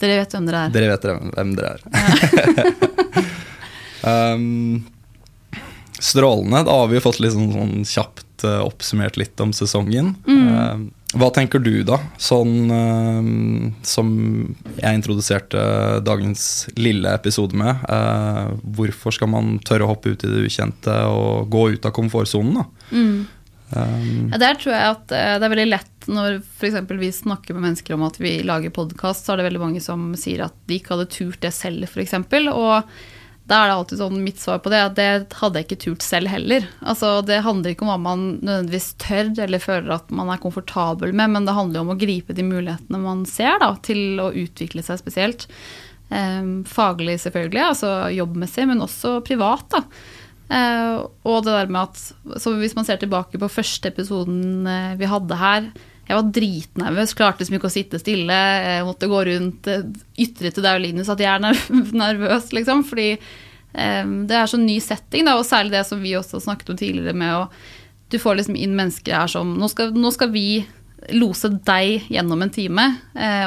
Dere 0.00 0.18
vet 0.22 0.34
hvem 0.34 0.48
dere 0.48 0.64
er. 0.66 0.74
Dere 0.74 0.90
vet 0.94 1.06
hvem 1.36 1.54
dere 1.58 1.76
er. 1.76 1.80
um, 4.34 4.84
strålende. 5.98 6.64
Da 6.66 6.80
har 6.80 6.90
vi 6.92 7.02
fått 7.04 7.20
litt 7.22 7.34
sånn, 7.34 7.52
sånn 7.54 7.88
kjapt 7.88 8.44
uh, 8.46 8.60
oppsummert 8.66 9.18
litt 9.20 9.40
om 9.40 9.54
sesongen. 9.56 10.14
Mm. 10.26 10.44
Uh, 10.50 10.84
hva 11.14 11.28
tenker 11.30 11.62
du, 11.62 11.84
da, 11.86 12.00
sånn 12.18 12.72
uh, 12.74 13.28
som 13.86 14.08
jeg 14.80 14.98
introduserte 14.98 15.62
dagens 16.04 16.66
lille 16.74 17.12
episode 17.14 17.56
med? 17.58 17.86
Uh, 17.86 18.56
hvorfor 18.76 19.14
skal 19.14 19.30
man 19.32 19.56
tørre 19.64 19.86
å 19.86 19.92
hoppe 19.92 20.14
ut 20.14 20.26
i 20.26 20.32
det 20.32 20.44
ukjente 20.48 20.98
og 21.14 21.48
gå 21.54 21.68
ut 21.76 21.86
av 21.86 21.94
komfortsonen? 21.96 22.60
da? 22.60 22.66
Mm. 22.90 23.16
Um, 23.74 24.30
ja, 24.30 24.38
der 24.38 24.58
tror 24.60 24.74
jeg 24.74 24.94
at 24.94 25.04
uh, 25.10 25.34
det 25.40 25.46
er 25.46 25.52
veldig 25.52 25.66
lett 25.70 26.08
når 26.10 26.38
f.eks. 26.42 26.78
vi 27.00 27.10
snakker 27.14 27.56
med 27.56 27.68
mennesker 27.68 27.96
om 27.96 28.04
at 28.06 28.20
vi 28.20 28.36
lager 28.46 28.74
podkast, 28.74 29.24
så 29.24 29.34
er 29.34 29.40
det 29.40 29.48
veldig 29.48 29.62
mange 29.62 29.82
som 29.82 30.12
sier 30.18 30.44
at 30.46 30.56
de 30.68 30.78
ikke 30.78 30.94
hadde 30.94 31.10
turt 31.12 31.40
det 31.42 31.52
selv, 31.56 31.88
f.eks. 31.88 32.16
Og 32.52 32.94
da 33.44 33.58
er 33.60 33.68
det 33.68 33.76
alltid 33.76 34.00
sånn 34.00 34.20
mitt 34.24 34.40
svar 34.40 34.60
på 34.64 34.70
det, 34.72 34.80
at 34.80 34.94
det 34.96 35.36
hadde 35.36 35.60
jeg 35.60 35.66
ikke 35.66 35.80
turt 35.82 36.04
selv 36.04 36.30
heller. 36.32 36.64
Altså, 36.80 37.18
det 37.28 37.42
handler 37.44 37.74
ikke 37.74 37.84
om 37.84 37.92
hva 37.92 37.98
man 38.00 38.22
nødvendigvis 38.40 38.94
tør 39.02 39.34
eller 39.44 39.60
føler 39.60 39.96
at 39.98 40.14
man 40.16 40.32
er 40.32 40.40
komfortabel 40.40 41.12
med, 41.12 41.34
men 41.34 41.48
det 41.48 41.56
handler 41.56 41.80
jo 41.80 41.84
om 41.84 41.92
å 41.92 41.98
gripe 42.00 42.36
de 42.36 42.46
mulighetene 42.46 43.02
man 43.02 43.24
ser 43.28 43.60
da, 43.60 43.74
til 43.84 44.22
å 44.22 44.30
utvikle 44.32 44.84
seg 44.86 45.02
spesielt. 45.02 45.44
Um, 46.08 46.62
faglig, 46.68 47.18
selvfølgelig, 47.20 47.64
altså 47.74 47.92
jobbmessig, 48.14 48.68
men 48.70 48.84
også 48.84 49.18
privat. 49.28 49.68
da. 49.76 49.84
Uh, 50.44 51.08
og 51.24 51.46
det 51.46 51.54
der 51.54 51.70
med 51.72 51.88
at 51.88 52.40
så 52.42 52.50
Hvis 52.60 52.74
man 52.76 52.84
ser 52.84 52.98
tilbake 53.00 53.38
på 53.40 53.48
første 53.48 53.88
episoden 53.88 54.66
uh, 54.68 54.92
vi 55.00 55.08
hadde 55.08 55.38
her 55.40 55.70
Jeg 56.04 56.18
var 56.18 56.28
dritnervøs, 56.36 57.14
klarte 57.16 57.40
liksom 57.40 57.56
ikke 57.56 57.70
å 57.70 57.72
sitte 57.72 58.00
stille. 58.02 58.36
Jeg 58.60 58.84
måtte 58.84 59.08
gå 59.08 59.22
rundt, 59.30 59.70
uh, 59.72 59.86
ytre 60.20 60.52
til 60.52 60.66
Daulinus 60.66 61.08
at 61.08 61.22
jeg 61.24 61.32
er 61.32 61.62
nervøs, 62.04 62.50
liksom. 62.52 62.84
Fordi 62.84 63.14
um, 63.16 64.12
det 64.28 64.36
er 64.36 64.50
sånn 64.52 64.66
ny 64.68 64.76
setting, 64.84 65.24
da, 65.24 65.38
og 65.40 65.48
særlig 65.48 65.78
det 65.78 65.86
som 65.88 66.04
vi 66.04 66.12
også 66.18 66.42
snakket 66.44 66.74
om 66.74 66.80
tidligere 66.82 67.16
med 67.16 67.38
å 67.38 67.46
Du 68.12 68.18
får 68.20 68.36
liksom 68.36 68.60
inn 68.60 68.76
mennesker 68.76 69.16
her 69.16 69.32
som 69.32 69.56
Nå 69.56 69.70
skal, 69.72 69.96
nå 69.96 70.12
skal 70.12 70.28
vi 70.34 70.66
lose 71.16 71.48
deg 71.64 72.04
gjennom 72.12 72.44
en 72.44 72.52
time. 72.52 72.84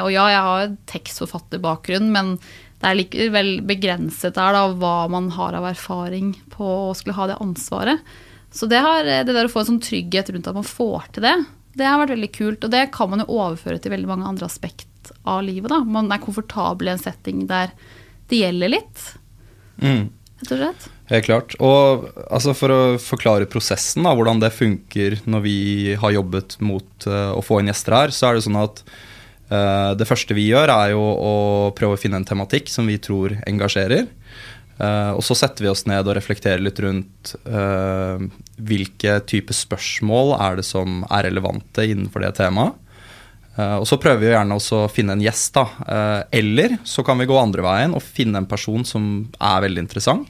og 0.02 0.10
ja, 0.14 0.26
jeg 0.30 0.42
har 0.46 0.74
tekstforfatterbakgrunn, 0.90 2.10
men 2.14 2.36
det 2.78 2.86
er 2.86 2.98
likevel 3.00 3.52
begrenset 3.66 4.36
der 4.36 4.54
da, 4.54 4.64
hva 4.78 5.08
man 5.10 5.32
har 5.34 5.56
av 5.58 5.66
erfaring 5.66 6.32
på 6.52 6.66
å 6.88 6.96
skulle 6.96 7.16
ha 7.16 7.26
det 7.30 7.38
ansvaret. 7.42 8.02
Så 8.54 8.68
det, 8.70 8.78
har, 8.84 9.04
det 9.04 9.34
der 9.34 9.48
å 9.48 9.52
få 9.52 9.64
en 9.64 9.72
sånn 9.72 9.84
trygghet 9.84 10.30
rundt 10.32 10.46
at 10.48 10.56
man 10.56 10.66
får 10.66 11.08
til 11.16 11.26
det, 11.26 11.34
det 11.78 11.86
har 11.86 11.98
vært 12.00 12.14
veldig 12.14 12.30
kult. 12.34 12.64
Og 12.64 12.72
det 12.72 12.84
kan 12.94 13.10
man 13.10 13.24
jo 13.24 13.32
overføre 13.34 13.82
til 13.82 13.94
veldig 13.94 14.10
mange 14.10 14.30
andre 14.30 14.46
aspekt 14.46 15.10
av 15.28 15.42
livet. 15.46 15.70
da. 15.74 15.82
Man 15.82 16.10
er 16.12 16.22
komfortabel 16.22 16.90
i 16.90 16.94
en 16.94 17.02
setting 17.02 17.48
der 17.50 17.74
det 18.30 18.40
gjelder 18.44 18.72
litt. 18.76 19.04
Mm. 19.82 20.08
Rett 20.38 20.54
og 20.54 20.62
slett. 20.62 20.88
Helt 21.10 21.26
klart. 21.26 21.58
Og 21.64 22.08
altså, 22.28 22.54
for 22.54 22.72
å 22.72 22.80
forklare 23.02 23.50
prosessen, 23.50 24.06
da, 24.06 24.14
hvordan 24.14 24.42
det 24.42 24.54
funker 24.54 25.18
når 25.26 25.44
vi 25.44 25.58
har 25.98 26.14
jobbet 26.14 26.60
mot 26.62 27.10
uh, 27.10 27.34
å 27.34 27.42
få 27.42 27.58
inn 27.58 27.72
gjester 27.72 27.96
her, 27.96 28.14
så 28.14 28.28
er 28.28 28.38
det 28.38 28.46
sånn 28.46 28.60
at 28.60 28.84
Eh, 28.86 29.07
det 29.48 30.04
første 30.04 30.34
vi 30.36 30.50
gjør, 30.50 30.68
er 30.68 30.90
jo 30.92 31.00
å 31.00 31.34
prøve 31.76 31.96
å 31.96 32.00
finne 32.00 32.18
en 32.20 32.26
tematikk 32.28 32.68
som 32.68 32.84
vi 32.90 32.98
tror 33.00 33.32
engasjerer. 33.48 34.04
Uh, 34.78 35.16
og 35.18 35.24
så 35.26 35.34
setter 35.34 35.64
vi 35.64 35.70
oss 35.72 35.88
ned 35.90 36.06
og 36.06 36.14
reflekterer 36.14 36.62
litt 36.62 36.78
rundt 36.84 37.32
uh, 37.50 38.20
hvilke 38.62 39.16
type 39.26 39.54
spørsmål 39.56 40.36
er 40.38 40.60
det 40.60 40.66
som 40.68 41.00
er 41.10 41.26
relevante 41.26 41.82
innenfor 41.88 42.22
det 42.22 42.36
temaet. 42.38 42.84
Og 43.58 43.88
så 43.90 43.96
prøver 43.98 44.20
vi 44.22 44.28
gjerne 44.30 44.54
også 44.54 44.84
å 44.84 44.90
finne 44.94 45.16
en 45.16 45.22
gjest, 45.24 45.56
da. 45.56 45.64
eller 46.30 46.76
så 46.86 47.02
kan 47.02 47.18
vi 47.18 47.24
gå 47.26 47.34
andre 47.34 47.64
veien 47.66 47.96
og 47.98 48.04
finne 48.06 48.38
en 48.38 48.46
person 48.46 48.84
som 48.86 49.08
er 49.34 49.64
veldig 49.64 49.82
interessant. 49.82 50.28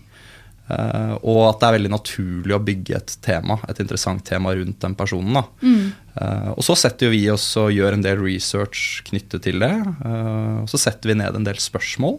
Eh, 0.68 1.14
og 1.24 1.42
at 1.46 1.60
det 1.60 1.68
er 1.68 1.76
veldig 1.78 1.92
naturlig 1.94 2.56
å 2.56 2.62
bygge 2.64 2.96
et 2.98 3.14
tema, 3.24 3.56
et 3.68 3.80
interessant 3.80 4.24
tema 4.26 4.52
rundt 4.56 4.80
den 4.84 4.96
personen. 4.98 5.40
Eh, 5.64 6.50
og 6.52 6.60
så 6.66 6.76
setter 6.76 7.12
vi 7.14 7.22
oss 7.32 7.46
og 7.60 7.72
gjør 7.72 7.96
en 7.96 8.04
del 8.04 8.20
research 8.20 9.02
knyttet 9.08 9.46
til 9.46 9.62
det. 9.64 9.72
Uh, 10.04 10.64
og 10.64 10.72
så 10.72 10.80
setter 10.88 11.12
vi 11.12 11.18
ned 11.20 11.38
en 11.38 11.46
del 11.46 11.60
spørsmål. 11.62 12.18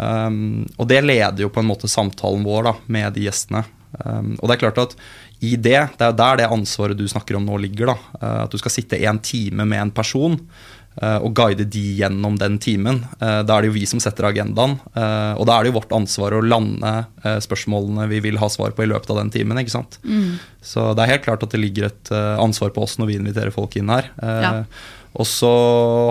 Um, 0.00 0.64
og 0.80 0.88
det 0.88 1.02
leder 1.04 1.44
jo 1.44 1.50
på 1.52 1.60
en 1.60 1.68
måte 1.68 1.90
samtalen 1.90 2.46
vår 2.46 2.70
da, 2.70 2.74
med 2.88 3.14
de 3.14 3.26
gjestene. 3.28 3.62
Um, 4.00 4.34
og 4.38 4.48
det 4.48 4.56
er 4.56 4.62
klart 4.64 4.80
at 4.80 4.96
i 5.44 5.54
det, 5.56 5.78
det 5.98 6.06
er 6.06 6.16
der 6.16 6.40
det 6.40 6.50
ansvaret 6.52 6.98
du 6.98 7.06
snakker 7.10 7.36
om 7.36 7.46
nå 7.46 7.58
ligger. 7.60 7.92
da, 7.92 7.96
uh, 8.18 8.42
At 8.46 8.54
du 8.54 8.58
skal 8.60 8.74
sitte 8.74 8.98
en 9.04 9.20
time 9.22 9.68
med 9.68 9.84
en 9.84 9.94
person 9.94 10.38
uh, 10.40 10.79
og 11.00 11.32
guide 11.36 11.64
de 11.72 11.82
gjennom 11.96 12.34
den 12.40 12.58
timen. 12.60 13.02
Uh, 13.22 13.40
da 13.46 13.56
er 13.56 13.64
det 13.64 13.70
jo 13.70 13.76
vi 13.78 13.86
som 13.88 14.02
setter 14.02 14.28
agendaen. 14.28 14.76
uh, 14.96 15.32
og 15.40 15.46
da 15.48 15.56
er 15.56 15.64
det 15.64 15.72
jo 15.72 15.78
vårt 15.78 15.94
ansvar 15.96 16.36
å 16.36 16.42
lande 16.44 16.92
spørsmålene 17.44 18.08
vi 18.10 18.20
vil 18.28 18.40
ha 18.40 18.48
svar 18.52 18.76
på 18.76 18.84
i 18.84 18.90
løpet 18.90 19.12
av 19.14 19.22
den 19.22 19.32
timen. 19.32 19.60
ikke 19.60 19.74
sant? 19.74 20.00
Så 20.60 20.90
det 20.92 21.04
er 21.04 21.14
helt 21.14 21.26
klart 21.26 21.44
at 21.44 21.52
det 21.54 21.60
ligger 21.62 21.88
et 21.88 22.12
ansvar 22.12 22.72
på 22.76 22.84
oss 22.84 22.98
når 23.00 23.10
vi 23.10 23.20
inviterer 23.20 23.54
folk 23.54 23.76
inn 23.80 23.92
her. 23.92 24.10
Ja. 24.20 24.54
Og 25.18 25.26
så 25.26 25.50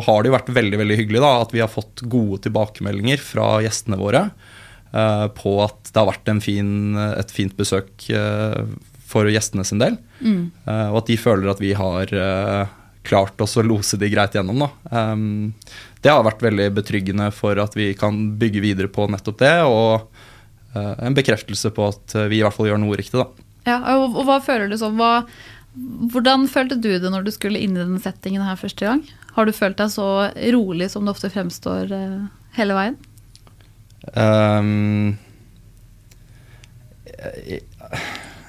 har 0.04 0.22
det 0.22 0.32
jo 0.32 0.36
vært 0.36 0.52
veldig 0.56 0.80
veldig 0.82 0.98
hyggelig 1.00 1.24
da, 1.24 1.34
at 1.44 1.54
vi 1.56 1.64
har 1.64 1.72
fått 1.72 2.04
gode 2.12 2.42
tilbakemeldinger 2.44 3.22
fra 3.24 3.48
gjestene 3.64 4.00
våre 4.00 4.26
eh, 4.28 5.28
på 5.38 5.56
at 5.64 5.92
det 5.92 6.02
har 6.02 6.10
vært 6.12 6.32
en 6.34 6.44
fin, 6.44 6.72
et 7.16 7.32
fint 7.32 7.56
besøk 7.56 8.10
eh, 8.12 8.60
for 9.10 9.30
gjestene 9.32 9.66
sin 9.66 9.82
del. 9.82 9.98
Mm. 10.20 10.52
og 10.68 10.98
at 11.00 11.08
de 11.08 11.16
føler 11.16 11.48
at 11.48 11.62
vi 11.64 11.70
har 11.80 12.12
eh, 12.12 12.74
klart 13.04 13.42
å 13.42 13.64
lose 13.64 13.98
de 13.98 14.10
greit 14.12 14.36
gjennom. 14.36 14.66
Da. 14.66 15.14
Um, 15.14 15.54
det 16.04 16.12
har 16.12 16.26
vært 16.26 16.44
veldig 16.44 16.70
betryggende 16.78 17.30
for 17.36 17.60
at 17.62 17.76
vi 17.78 17.92
kan 17.98 18.38
bygge 18.40 18.64
videre 18.64 18.92
på 18.92 19.08
nettopp 19.12 19.40
det, 19.42 19.56
og 19.68 20.10
uh, 20.76 20.96
en 20.98 21.18
bekreftelse 21.18 21.72
på 21.76 21.88
at 21.90 22.16
eh, 22.16 22.30
vi 22.32 22.40
i 22.40 22.44
hvert 22.46 22.56
fall 22.56 22.70
gjør 22.70 22.82
noe 22.84 23.00
riktig. 23.00 23.20
da. 23.20 23.28
Ja, 23.70 23.78
og, 23.98 24.18
og 24.18 24.28
hva 24.28 24.40
føler 24.44 24.70
du 24.70 24.78
sånn? 24.80 24.98
Hva, 25.00 25.26
hvordan 26.14 26.48
følte 26.52 26.80
du 26.80 26.92
det 27.00 27.12
når 27.12 27.28
du 27.28 27.32
skulle 27.36 27.62
inn 27.62 27.78
i 27.78 27.84
den 27.84 28.00
settingen 28.04 28.46
her 28.46 28.60
første 28.60 28.86
gang? 28.86 29.04
Har 29.36 29.48
du 29.48 29.56
følt 29.56 29.80
deg 29.80 29.90
så 29.94 30.10
rolig 30.56 30.88
som 30.92 31.06
det 31.06 31.16
ofte 31.16 31.34
fremstår 31.34 31.84
uh, 31.94 32.28
hele 32.58 32.74
veien? 32.78 32.96
Um, 34.16 35.18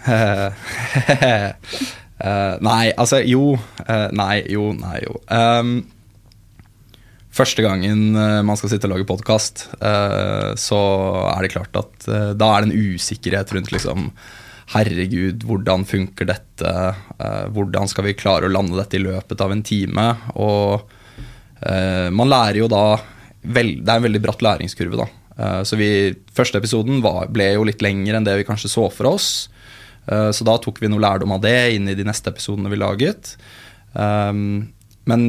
eh, 2.20 2.58
nei, 2.64 2.90
altså 2.96 3.22
jo. 3.26 3.54
Uh, 3.84 4.08
nei, 4.16 4.42
jo, 4.52 4.70
nei, 4.76 4.98
jo. 5.04 5.16
Um, 5.32 5.80
første 7.30 7.64
gangen 7.64 8.16
eh, 8.18 8.40
man 8.46 8.58
skal 8.58 8.72
sitte 8.72 8.88
og 8.88 8.96
lage 8.96 9.08
podkast, 9.08 9.68
så 10.60 10.78
er 11.30 11.44
det 11.44 11.52
klart 11.52 11.76
at 11.78 12.06
da 12.34 12.48
er 12.52 12.64
det 12.64 12.72
en 12.72 12.94
usikkerhet 12.94 13.52
rundt 13.54 13.70
liksom 13.72 14.08
Herregud, 14.70 15.42
hvordan 15.46 15.82
funker 15.86 16.28
dette? 16.28 16.72
Hvordan 17.54 17.88
skal 17.90 18.04
vi 18.06 18.16
klare 18.18 18.46
å 18.46 18.52
lande 18.52 18.76
dette 18.78 18.98
i 18.98 19.02
løpet 19.02 19.40
av 19.42 19.50
en 19.50 19.62
time? 19.66 20.04
Og 20.38 20.84
man 22.14 22.30
lærer 22.30 22.60
jo 22.60 22.68
da 22.70 22.84
vel, 23.42 23.72
Det 23.82 23.90
er 23.90 23.98
en 23.98 24.06
veldig 24.06 24.22
bratt 24.22 24.44
læringskurve, 24.46 25.00
da. 25.00 25.08
Så 25.66 25.78
vi, 25.80 25.90
første 26.34 26.62
episoden 26.62 27.02
var, 27.02 27.32
ble 27.34 27.48
jo 27.56 27.66
litt 27.66 27.82
lengre 27.82 28.20
enn 28.20 28.28
det 28.28 28.36
vi 28.38 28.46
kanskje 28.46 28.70
så 28.70 28.86
for 28.94 29.10
oss. 29.10 29.30
Eh, 30.10 30.30
så 30.34 30.46
da 30.46 30.58
tok 30.60 30.82
vi 30.82 30.90
noe 30.90 31.02
lærdom 31.02 31.36
av 31.36 31.44
det 31.44 31.56
inn 31.76 31.88
i 31.90 31.96
de 31.98 32.06
neste 32.06 32.32
episodene 32.32 32.72
vi 32.72 32.80
laget. 32.80 33.34
Um, 33.94 34.70
men 35.08 35.24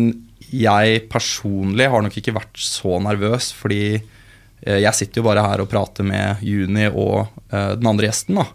jeg 0.51 1.05
personlig 1.11 1.87
har 1.91 2.03
nok 2.03 2.17
ikke 2.19 2.35
vært 2.35 2.59
så 2.59 2.97
nervøs, 3.03 3.51
fordi 3.55 3.83
eh, 3.95 4.81
jeg 4.83 4.97
sitter 4.97 5.21
jo 5.21 5.27
bare 5.29 5.45
her 5.45 5.63
og 5.63 5.69
prater 5.71 6.05
med 6.07 6.43
Juni 6.45 6.89
og 6.89 7.23
eh, 7.53 7.77
den 7.79 7.87
andre 7.87 8.09
gjesten. 8.09 8.41
da. 8.41 8.47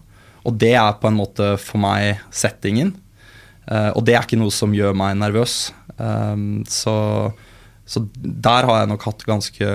Og 0.46 0.60
det 0.60 0.74
er 0.78 1.00
på 1.00 1.10
en 1.10 1.18
måte 1.18 1.54
for 1.62 1.82
meg 1.82 2.20
settingen. 2.34 2.92
Eh, 3.66 3.90
og 3.96 4.04
det 4.06 4.14
er 4.14 4.28
ikke 4.28 4.38
noe 4.38 4.54
som 4.54 4.76
gjør 4.76 4.96
meg 4.98 5.16
nervøs. 5.18 5.58
Så, 6.68 6.94
så 7.88 8.00
der 8.12 8.66
har 8.68 8.82
jeg 8.82 8.88
nok 8.90 9.06
hatt 9.08 9.22
ganske 9.24 9.68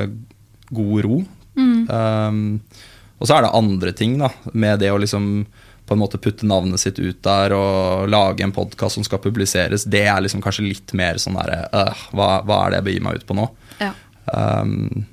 god 0.70 1.00
ro. 1.02 1.16
Um, 1.58 2.60
og 3.18 3.26
så 3.26 3.40
er 3.40 3.48
det 3.48 3.56
andre 3.58 3.94
ting 3.98 4.14
da, 4.22 4.30
med 4.54 4.84
det 4.84 4.92
å 4.94 5.00
liksom 5.02 5.32
på 5.92 5.96
en 5.98 6.00
måte 6.00 6.20
putte 6.24 6.48
navnet 6.48 6.80
sitt 6.80 7.00
ut 7.04 7.18
der 7.26 7.52
og 7.52 8.08
lage 8.08 8.46
en 8.46 8.54
podkast 8.56 8.96
som 8.96 9.04
skal 9.04 9.20
publiseres. 9.20 9.84
Det 9.84 10.06
er 10.08 10.22
liksom 10.24 10.40
kanskje 10.40 10.64
litt 10.70 10.94
mer 10.96 11.18
sånn 11.20 11.36
derre 11.36 11.66
øh, 11.68 12.04
hva, 12.16 12.28
hva 12.48 12.60
er 12.62 12.72
det 12.72 12.78
jeg 12.78 12.86
begir 12.86 13.04
meg 13.04 13.18
ut 13.20 13.26
på 13.28 13.36
nå? 13.36 13.48
Ja. 13.82 13.90
Um, 14.32 15.04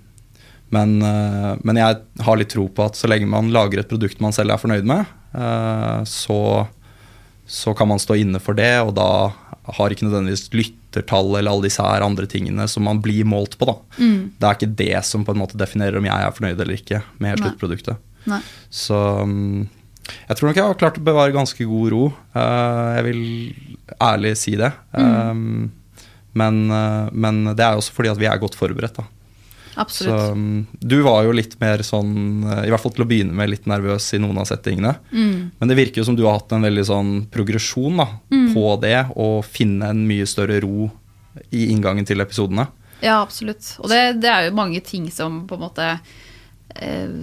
men, 0.70 0.92
uh, 1.02 1.56
men 1.66 1.80
jeg 1.80 1.98
har 2.28 2.38
litt 2.38 2.52
tro 2.52 2.68
på 2.70 2.84
at 2.86 2.94
så 2.94 3.10
lenge 3.10 3.26
man 3.26 3.50
lager 3.50 3.82
et 3.82 3.90
produkt 3.90 4.22
man 4.22 4.36
selv 4.36 4.54
er 4.54 4.62
fornøyd 4.62 4.86
med, 4.86 5.10
uh, 5.34 6.06
så, 6.06 6.38
så 7.42 7.74
kan 7.74 7.90
man 7.90 7.98
stå 7.98 8.20
inne 8.22 8.38
for 8.38 8.54
det, 8.54 8.76
og 8.84 8.92
da 9.00 9.08
har 9.80 9.90
ikke 9.90 10.06
nødvendigvis 10.06 10.46
lyttertall 10.54 11.32
eller 11.40 11.56
alle 11.56 11.66
disse 11.66 11.82
her 11.82 12.06
andre 12.06 12.28
tingene 12.30 12.68
som 12.70 12.86
man 12.86 13.00
blir 13.02 13.26
målt 13.26 13.58
på. 13.58 13.66
da. 13.66 13.74
Det 13.98 14.46
er 14.46 14.60
ikke 14.60 14.70
det 14.78 15.02
som 15.08 15.26
på 15.26 15.34
en 15.34 15.42
måte 15.42 15.58
definerer 15.58 15.98
om 15.98 16.06
jeg 16.06 16.28
er 16.28 16.38
fornøyd 16.38 16.62
eller 16.62 16.78
ikke 16.78 17.02
med 17.18 17.34
Nei. 17.34 17.42
sluttproduktet. 17.42 18.06
Nei. 18.30 18.38
Så 18.70 19.02
um, 19.26 19.66
jeg 20.28 20.38
tror 20.38 20.48
nok 20.48 20.60
jeg 20.60 20.68
har 20.68 20.80
klart 20.80 21.00
å 21.00 21.04
bevare 21.04 21.34
ganske 21.34 21.66
god 21.68 21.92
ro. 21.94 22.06
Eh, 22.36 22.86
jeg 22.98 23.06
vil 23.08 23.22
ærlig 24.04 24.34
si 24.40 24.56
det. 24.58 24.72
Um, 24.92 25.70
men, 26.38 26.64
eh, 26.70 27.06
men 27.12 27.44
det 27.52 27.64
er 27.64 27.78
også 27.78 27.94
fordi 27.96 28.12
at 28.12 28.20
vi 28.20 28.28
er 28.30 28.40
godt 28.40 28.58
forberedt. 28.58 29.00
da. 29.00 29.06
Så 29.78 29.80
Absolutt. 29.80 30.32
um, 30.34 30.66
du 30.80 30.96
var 31.06 31.22
jo 31.22 31.34
litt 31.36 31.54
mer 31.60 31.84
sånn, 31.86 32.42
eh, 32.42 32.64
i 32.66 32.72
hvert 32.72 32.82
fall 32.82 32.94
til 32.96 33.04
å 33.04 33.08
begynne 33.08 33.36
med, 33.36 33.52
litt 33.52 33.68
nervøs 33.70 34.08
i 34.16 34.22
noen 34.22 34.40
av 34.42 34.48
settingene. 34.50 34.96
Mm. 35.12 35.50
Men 35.60 35.70
det 35.70 35.78
virker 35.78 36.02
jo 36.02 36.08
som 36.08 36.16
du 36.18 36.24
har 36.26 36.40
hatt 36.40 36.54
en 36.56 36.66
veldig 36.66 36.86
sånn 36.88 37.12
progresjon 37.30 38.02
da, 38.02 38.08
på 38.54 38.64
det, 38.82 38.98
og 39.14 39.44
finne 39.46 39.92
en 39.92 40.02
mye 40.08 40.26
større 40.26 40.58
ro 40.64 40.88
i 41.54 41.68
inngangen 41.70 42.08
til 42.08 42.24
episodene. 42.24 42.66
Ja, 42.98 43.20
absolutt. 43.22 43.76
Og 43.78 43.86
det, 43.92 44.18
det 44.24 44.30
er 44.32 44.48
jo 44.48 44.56
mange 44.58 44.80
ting 44.82 45.06
som 45.14 45.44
på 45.46 45.54
en 45.54 45.62
måte 45.68 45.86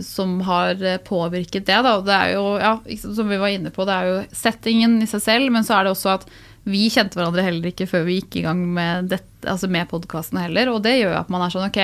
Som 0.04 0.40
har 0.42 0.82
eh, 0.84 0.98
påvirket 0.98 1.66
det. 1.66 1.78
Da. 1.86 1.94
Det 2.02 2.16
er 2.16 2.34
jo, 2.34 2.46
ja, 2.60 2.74
som 2.98 3.30
vi 3.30 3.38
var 3.38 3.54
inne 3.54 3.72
på, 3.72 3.86
det 3.88 3.94
er 3.96 4.10
jo 4.10 4.18
settingen 4.36 4.98
i 5.04 5.08
seg 5.08 5.22
selv, 5.24 5.52
men 5.54 5.64
så 5.64 5.78
er 5.78 5.86
det 5.88 5.94
også 5.96 6.16
at 6.18 6.26
vi 6.66 6.88
kjente 6.90 7.14
hverandre 7.20 7.44
heller 7.46 7.70
ikke 7.70 7.86
før 7.88 8.08
vi 8.08 8.18
gikk 8.18 8.40
i 8.40 8.46
gang 8.48 8.64
med, 8.74 9.12
dette, 9.12 9.46
altså 9.46 9.70
med 9.70 9.86
podkasten 9.92 10.40
heller. 10.42 10.72
Og 10.74 10.82
det 10.84 10.96
gjør 10.98 11.20
at 11.22 11.30
man 11.30 11.46
er 11.46 11.54
sånn 11.54 11.68
Ok, 11.70 11.78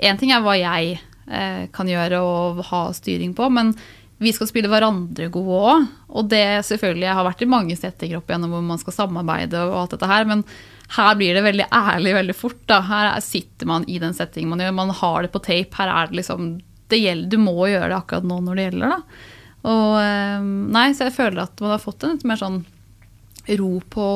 én 0.00 0.18
ting 0.18 0.32
er 0.32 0.40
hva 0.42 0.56
jeg 0.56 0.96
eh, 1.28 1.66
kan 1.76 1.90
gjøre 1.92 2.22
og 2.24 2.62
ha 2.70 2.86
styring 2.96 3.34
på, 3.36 3.50
men 3.52 3.74
vi 4.18 4.32
skal 4.34 4.48
spille 4.50 4.70
hverandre 4.72 5.28
gode 5.30 5.58
òg. 5.74 5.84
Og 6.08 6.26
det 6.32 6.64
selvfølgelig, 6.66 7.04
jeg 7.06 7.18
har 7.20 7.26
vært 7.28 7.44
i 7.44 7.50
mange 7.52 7.76
settinger 7.78 8.18
opp 8.18 8.32
igjennom 8.32 8.56
hvor 8.56 8.64
man 8.66 8.80
skal 8.80 8.96
samarbeide 8.96 9.60
og 9.68 9.76
alt 9.82 9.94
dette 9.94 10.08
her, 10.10 10.24
men 10.26 10.42
her 10.96 11.12
blir 11.20 11.36
det 11.36 11.44
veldig 11.44 11.68
ærlig 11.68 12.14
veldig 12.16 12.34
fort. 12.34 12.62
Da. 12.66 12.80
Her 12.88 13.10
er- 13.12 13.20
sitter 13.22 13.68
man 13.68 13.84
i 13.86 14.00
den 14.00 14.16
settingen 14.16 14.48
man 14.50 14.64
gjør, 14.64 14.74
man 14.74 14.90
har 15.04 15.22
det 15.22 15.30
på 15.36 15.44
tape. 15.44 15.76
Her 15.76 15.92
er 15.92 16.08
det 16.08 16.22
liksom 16.22 16.48
gjelder, 16.96 17.28
Du 17.28 17.38
må 17.42 17.68
gjøre 17.68 17.90
det 17.90 17.98
akkurat 17.98 18.24
nå 18.24 18.40
når 18.40 18.56
det 18.56 18.64
gjelder, 18.68 18.94
da. 18.94 19.26
Og 19.68 19.94
eh, 20.00 20.48
nei, 20.78 20.86
så 20.94 21.08
jeg 21.08 21.16
føler 21.18 21.42
at 21.44 21.60
man 21.60 21.74
har 21.74 21.82
fått 21.82 22.06
en 22.06 22.14
litt 22.14 22.24
mer 22.28 22.40
sånn 22.40 22.62
ro 23.58 23.74
på, 23.80 24.06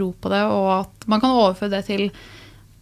ro 0.00 0.12
på 0.12 0.32
det, 0.32 0.44
og 0.48 0.68
at 0.74 1.08
man 1.10 1.22
kan 1.22 1.36
overføre 1.36 1.74
det 1.76 1.82
til 1.88 2.06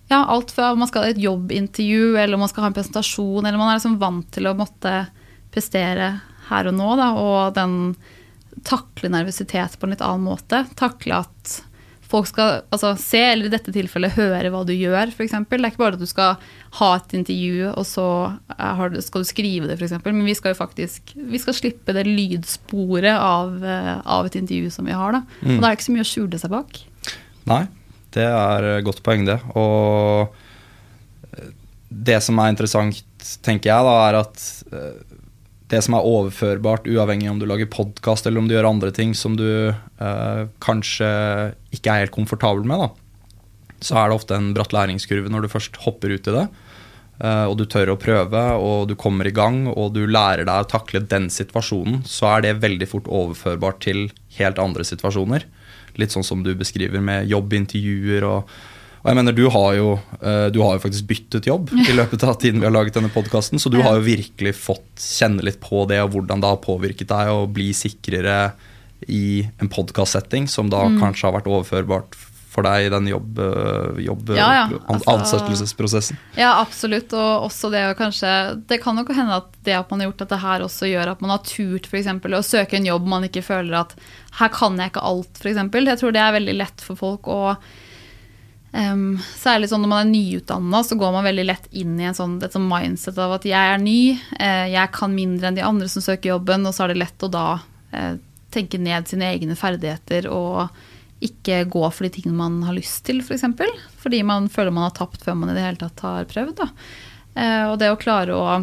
ja, 0.08 0.22
alt 0.24 0.52
fra 0.54 0.70
man 0.78 0.88
skal 0.88 1.04
ha 1.04 1.12
et 1.12 1.20
jobbintervju, 1.20 2.16
eller 2.16 2.40
man 2.40 2.48
skal 2.48 2.64
ha 2.64 2.70
en 2.70 2.76
presentasjon, 2.76 3.44
eller 3.44 3.60
man 3.60 3.72
er 3.72 3.80
liksom 3.80 3.98
vant 4.00 4.28
til 4.32 4.48
å 4.48 4.56
måtte 4.56 4.94
prestere 5.52 6.12
her 6.48 6.70
og 6.70 6.76
nå, 6.78 6.92
da, 6.96 7.08
og 7.20 7.56
den 7.56 7.74
takle 8.66 9.10
nervøsitet 9.12 9.76
på 9.78 9.86
en 9.86 9.92
litt 9.94 10.04
annen 10.04 10.24
måte. 10.30 10.64
Takle 10.78 11.20
at 11.26 11.58
folk 12.08 12.26
skal 12.30 12.62
altså, 12.72 12.94
se, 12.96 13.20
eller 13.20 13.46
i 13.48 13.52
dette 13.52 13.72
tilfellet 13.74 14.14
høre 14.16 14.48
hva 14.54 14.62
du 14.64 14.72
gjør, 14.72 15.10
f.eks. 15.12 15.34
Det 15.48 15.58
er 15.58 15.66
ikke 15.68 15.82
bare 15.82 15.98
at 15.98 16.00
du 16.00 16.08
skal 16.08 16.36
ha 16.78 16.88
et 16.96 17.14
intervju, 17.18 17.66
og 17.74 17.84
så 17.84 18.06
har 18.56 18.88
du- 18.94 19.00
skal 19.04 19.24
du 19.24 19.28
skrive 19.28 19.68
det, 19.68 19.76
f.eks. 19.78 19.98
Men 20.06 20.24
vi 20.24 20.34
skal 20.38 20.54
jo 20.54 20.58
faktisk 20.62 21.12
vi 21.16 21.38
skal 21.42 21.54
slippe 21.58 21.92
det 21.92 22.06
lydsporet 22.08 23.12
av, 23.12 23.58
eh, 23.64 24.00
av 24.04 24.26
et 24.30 24.38
intervju 24.40 24.70
som 24.72 24.88
vi 24.88 24.96
har. 24.96 25.12
Da. 25.12 25.22
Og 25.44 25.60
da 25.60 25.66
er 25.66 25.68
det 25.68 25.76
ikke 25.78 25.88
så 25.90 25.96
mye 25.98 26.06
å 26.06 26.12
skjule 26.14 26.40
seg 26.40 26.50
bak. 26.56 26.80
Nei, 27.48 27.62
det 28.16 28.24
er 28.24 28.70
et 28.78 28.84
godt 28.88 29.02
poeng, 29.04 29.26
det. 29.28 29.38
Og 29.54 30.32
eh, 31.36 31.52
det 31.92 32.22
som 32.24 32.38
er 32.40 32.54
interessant, 32.54 33.04
tenker 33.44 33.68
jeg, 33.72 33.84
da, 33.84 33.94
er 34.08 34.20
at 34.22 34.46
eh, 34.72 35.17
det 35.68 35.82
som 35.84 35.96
er 35.98 36.06
overførbart, 36.08 36.88
uavhengig 36.88 37.28
om 37.30 37.40
du 37.40 37.46
lager 37.48 37.68
podkast 37.70 38.26
eller 38.26 38.40
om 38.40 38.48
du 38.48 38.54
gjør 38.54 38.70
andre 38.70 38.92
ting 38.94 39.12
som 39.16 39.36
du 39.36 39.68
eh, 39.68 40.40
kanskje 40.64 41.10
ikke 41.76 41.92
er 41.92 42.06
helt 42.06 42.14
komfortabel 42.14 42.64
med, 42.68 42.86
da, 42.86 42.88
så 43.84 43.98
er 44.00 44.08
det 44.08 44.16
ofte 44.16 44.38
en 44.38 44.54
bratt 44.56 44.72
læringskurve 44.74 45.30
når 45.30 45.44
du 45.44 45.52
først 45.52 45.76
hopper 45.84 46.14
ut 46.14 46.30
i 46.30 46.34
det. 46.38 46.46
eh, 47.20 47.44
og 47.44 47.58
du 47.60 47.66
tør 47.68 47.92
å 47.92 48.00
prøve, 48.00 48.44
og 48.56 48.88
du 48.88 48.96
kommer 48.96 49.28
i 49.28 49.34
gang, 49.34 49.66
og 49.68 49.92
du 49.94 50.06
lærer 50.06 50.48
deg 50.48 50.64
å 50.64 50.70
takle 50.72 51.04
den 51.04 51.28
situasjonen, 51.30 52.02
så 52.08 52.32
er 52.36 52.46
det 52.46 52.62
veldig 52.64 52.88
fort 52.88 53.12
overførbart 53.20 53.84
til 53.84 54.08
helt 54.38 54.58
andre 54.58 54.86
situasjoner. 54.88 55.44
Litt 56.00 56.14
sånn 56.14 56.26
som 56.26 56.42
du 56.46 56.54
beskriver 56.56 57.02
med 57.04 57.28
jobbintervjuer 57.28 58.24
og 58.24 58.50
Og 59.08 59.14
jeg 59.14 59.24
mener, 59.24 59.32
du 59.32 59.46
har, 59.48 59.70
jo, 59.78 59.92
eh, 60.20 60.50
du 60.52 60.58
har 60.60 60.76
jo 60.76 60.82
faktisk 60.84 61.06
byttet 61.08 61.46
jobb 61.48 61.70
i 61.72 61.94
løpet 61.96 62.24
av 62.28 62.34
tiden 62.42 62.60
vi 62.60 62.66
har 62.68 62.74
laget 62.74 62.98
denne 62.98 63.08
podkasten, 63.08 63.56
så 63.56 63.70
du 63.72 63.78
har 63.80 63.96
jo 63.96 64.04
virkelig 64.04 64.52
fått 64.60 65.00
kjenne 65.00 65.40
litt 65.48 65.56
på 65.64 65.86
det, 65.88 66.02
og 66.04 66.12
hvordan 66.12 66.42
det 66.44 66.50
har 66.52 66.60
påvirket 66.60 67.08
deg 67.08 67.30
å 67.32 67.46
bli 67.48 67.70
sikrere 67.72 68.52
i 69.08 69.46
en 69.62 69.70
podkastsetting, 69.72 70.48
som 70.50 70.68
da 70.68 70.84
Mm. 70.84 71.00
kanskje 71.00 71.24
har 71.24 71.40
vært 71.40 71.48
overførbart 71.48 72.18
for 72.52 72.62
deg 72.66 72.86
i 72.86 72.92
den 72.92 73.06
jobb, 73.06 73.38
eh, 73.38 74.02
jobb 74.04 74.28
Ja, 74.36 74.52
ja, 74.52 74.78
altså- 74.88 75.14
ansettelsesprosessen. 75.14 76.16
Ja, 76.36 76.60
absolutt. 76.60 77.12
Og 77.12 77.48
også 77.48 77.70
det 77.70 77.84
å 77.86 77.96
kanskje 77.96 78.66
Det 78.66 78.82
kan 78.82 78.96
nok 78.96 79.08
hende 79.14 79.36
at 79.36 79.46
det 79.64 79.72
at 79.74 79.90
man 79.90 80.00
har 80.00 80.10
gjort 80.10 80.28
dette 80.28 80.38
her, 80.40 80.60
også 80.60 80.84
gjør 80.90 81.12
at 81.12 81.20
man 81.22 81.30
har 81.30 81.38
turt 81.38 81.86
for 81.86 81.96
eksempel, 81.96 82.34
å 82.34 82.44
søke 82.44 82.74
en 82.74 82.84
jobb 82.84 83.06
man 83.06 83.22
ikke 83.22 83.44
føler 83.44 83.80
at 83.80 83.94
her 84.32 84.48
kan 84.48 84.76
jeg 84.76 84.92
ikke 84.92 85.02
alt, 85.04 85.32
f.eks. 85.40 85.56
Jeg 85.56 85.98
tror 85.98 86.12
det 86.12 86.20
er 86.20 86.32
veldig 86.40 86.56
lett 86.58 86.80
for 86.80 86.96
folk 86.96 87.22
å 87.22 87.56
em, 88.78 89.18
Særlig 89.38 89.70
sånn 89.70 89.82
når 89.84 89.92
man 89.92 90.04
er 90.04 90.12
nyutdanna, 90.12 90.82
så 90.86 90.98
går 90.98 91.14
man 91.14 91.26
veldig 91.26 91.46
lett 91.48 91.66
inn 91.76 91.98
i 92.00 92.06
en 92.08 92.16
sånn, 92.16 92.38
et 92.44 92.54
sånn 92.54 92.68
mindset 92.70 93.18
av 93.22 93.36
at 93.38 93.48
jeg 93.48 93.74
er 93.74 93.82
ny, 93.82 94.00
eh, 94.38 94.68
jeg 94.74 94.94
kan 94.94 95.14
mindre 95.14 95.50
enn 95.50 95.58
de 95.58 95.66
andre 95.66 95.90
som 95.92 96.04
søker 96.04 96.34
jobben, 96.34 96.66
og 96.68 96.76
så 96.76 96.86
er 96.86 96.94
det 96.94 97.02
lett 97.02 97.26
å 97.26 97.32
da 97.32 97.48
eh, 97.92 98.14
tenke 98.54 98.80
ned 98.80 99.10
sine 99.10 99.28
egne 99.34 99.58
ferdigheter 99.58 100.30
og 100.32 100.68
ikke 101.24 101.64
gå 101.70 101.82
for 101.90 102.06
de 102.06 102.12
tingene 102.14 102.38
man 102.38 102.62
har 102.66 102.76
lyst 102.76 103.02
til, 103.08 103.20
f.eks. 103.20 103.28
For 103.28 103.38
eksempel, 103.38 103.72
fordi 103.98 104.22
man 104.26 104.48
føler 104.52 104.74
man 104.74 104.86
har 104.86 104.96
tapt 104.96 105.24
før 105.26 105.38
man 105.40 105.52
i 105.52 105.56
det 105.56 105.64
hele 105.64 105.80
tatt 105.80 106.02
har 106.06 106.28
prøvd. 106.30 106.62
Eh, 107.34 107.64
og 107.68 107.78
det 107.82 107.90
å 107.92 108.00
klare 108.00 108.36
å 108.36 108.58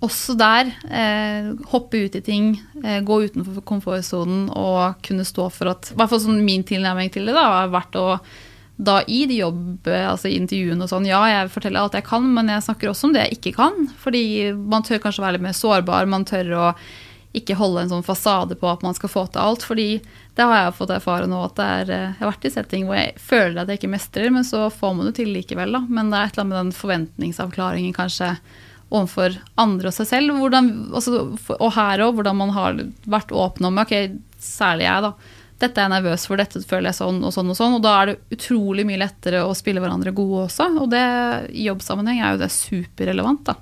også 0.00 0.32
der 0.40 0.70
eh, 0.88 1.50
hoppe 1.74 2.06
ut 2.06 2.14
i 2.16 2.22
ting, 2.24 2.54
eh, 2.82 3.02
gå 3.04 3.18
utenfor 3.26 3.60
komfortsonen 3.68 4.46
og 4.48 5.02
kunne 5.04 5.26
stå 5.28 5.50
for 5.52 5.74
at 5.74 5.90
I 5.92 5.98
hvert 5.98 6.12
fall 6.12 6.22
sånn 6.24 6.40
min 6.46 6.64
tilnærming 6.64 7.12
til 7.12 7.28
det 7.28 7.36
har 7.36 7.68
vært 7.72 7.98
å 8.00 8.06
da 8.80 9.02
i 9.04 9.24
de 9.28 9.42
jobb, 9.42 9.88
altså 9.92 10.30
intervjuene 10.32 10.86
og 10.86 10.88
sånn, 10.88 11.08
ja, 11.08 11.20
jeg 11.28 11.52
forteller 11.52 11.82
alt 11.82 11.98
jeg 11.98 12.06
kan, 12.06 12.24
men 12.32 12.48
jeg 12.48 12.64
snakker 12.64 12.88
også 12.88 13.10
om 13.10 13.14
det 13.14 13.26
jeg 13.26 13.36
ikke 13.36 13.54
kan. 13.58 13.76
Fordi 14.00 14.24
man 14.56 14.86
tør 14.86 15.02
kanskje 15.02 15.24
være 15.24 15.36
litt 15.36 15.44
mer 15.50 15.56
sårbar, 15.56 16.08
man 16.08 16.24
tør 16.28 16.54
å 16.56 16.68
ikke 17.36 17.54
holde 17.60 17.84
en 17.84 17.92
sånn 17.92 18.06
fasade 18.06 18.56
på 18.58 18.66
at 18.66 18.80
man 18.82 18.96
skal 18.96 19.12
få 19.12 19.26
til 19.30 19.42
alt. 19.42 19.62
fordi 19.62 20.00
det 20.34 20.46
har 20.46 20.56
jeg 20.56 20.76
fått 20.78 20.94
erfare 20.94 21.28
nå, 21.30 21.42
at 21.44 21.60
er, 21.62 21.90
eh, 21.92 22.08
jeg 22.16 22.22
har 22.22 22.30
vært 22.32 22.46
i 22.48 22.52
setting 22.54 22.86
hvor 22.88 22.96
jeg 22.96 23.12
føler 23.20 23.60
at 23.60 23.68
jeg 23.68 23.80
ikke 23.80 23.92
mestrer, 23.92 24.30
men 24.32 24.46
så 24.46 24.64
får 24.72 24.96
man 24.96 25.10
det 25.10 25.14
til 25.20 25.30
likevel. 25.34 25.76
da. 25.76 25.84
Men 25.86 26.10
det 26.10 26.18
er 26.18 26.30
et 26.30 26.38
eller 26.38 26.46
annet 26.46 26.54
med 26.54 26.60
den 26.60 26.78
forventningsavklaringen 26.80 27.94
kanskje 27.94 28.32
overfor 28.90 29.36
andre 29.60 29.90
og 29.90 29.94
seg 29.94 30.08
selv. 30.08 30.38
Hvordan, 30.40 30.70
altså, 30.94 31.26
og 31.58 31.74
her 31.76 32.06
òg, 32.06 32.16
hvordan 32.16 32.40
man 32.40 32.54
har 32.56 32.80
vært 33.06 33.30
åpen 33.30 33.68
om 33.68 33.78
ok, 33.84 33.94
særlig 34.40 34.88
jeg, 34.88 35.04
da. 35.06 35.12
Dette 35.60 35.76
er 35.76 35.88
jeg 35.88 35.92
nervøs 35.92 36.24
for, 36.28 36.40
dette 36.40 36.62
føler 36.64 36.88
jeg 36.88 36.96
sånn 36.96 37.18
og 37.20 37.34
sånn 37.34 37.52
og 37.52 37.56
sånn. 37.58 37.76
Og 37.76 37.82
da 37.84 37.94
er 37.98 38.10
det 38.10 38.36
utrolig 38.38 38.86
mye 38.88 39.02
lettere 39.02 39.42
å 39.44 39.56
spille 39.56 39.82
hverandre 39.82 40.14
gode 40.16 40.46
også. 40.46 40.70
Og 40.80 40.88
det 40.92 41.04
i 41.52 41.66
jobbsammenheng 41.68 42.22
er 42.22 42.34
jo 42.34 42.42
det 42.44 42.50
superrelevant, 42.54 43.44
da. 43.50 43.56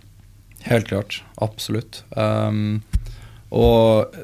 Helt 0.68 0.88
klart. 0.90 1.20
Absolutt. 1.42 2.02
Um, 2.14 2.80
og 3.54 4.14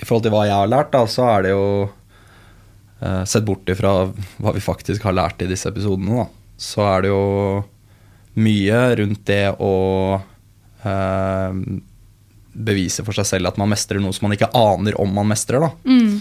i 0.00 0.04
forhold 0.04 0.26
til 0.26 0.34
hva 0.34 0.44
jeg 0.48 0.58
har 0.58 0.70
lært, 0.70 0.92
da, 0.92 1.04
så 1.08 1.28
er 1.36 1.46
det 1.46 1.54
jo 1.54 1.66
uh, 1.86 3.22
Sett 3.28 3.46
bort 3.46 3.68
ifra 3.72 3.94
hva 4.10 4.54
vi 4.56 4.64
faktisk 4.64 5.04
har 5.08 5.16
lært 5.16 5.44
i 5.44 5.48
disse 5.50 5.70
episodene, 5.70 6.24
da, 6.24 6.28
så 6.60 6.84
er 6.88 7.04
det 7.04 7.12
jo 7.12 7.24
mye 8.44 8.78
rundt 8.98 9.26
det 9.30 9.44
å 9.62 9.74
uh, 10.84 11.58
bevise 12.54 13.04
for 13.06 13.16
seg 13.16 13.28
selv 13.28 13.50
at 13.50 13.60
man 13.60 13.70
mestrer 13.70 14.02
noe 14.02 14.14
som 14.14 14.26
man 14.26 14.34
ikke 14.36 14.50
aner 14.58 14.96
om 15.00 15.12
man 15.14 15.30
mestrer. 15.30 15.62
da. 15.62 15.70
Mm. 15.86 16.18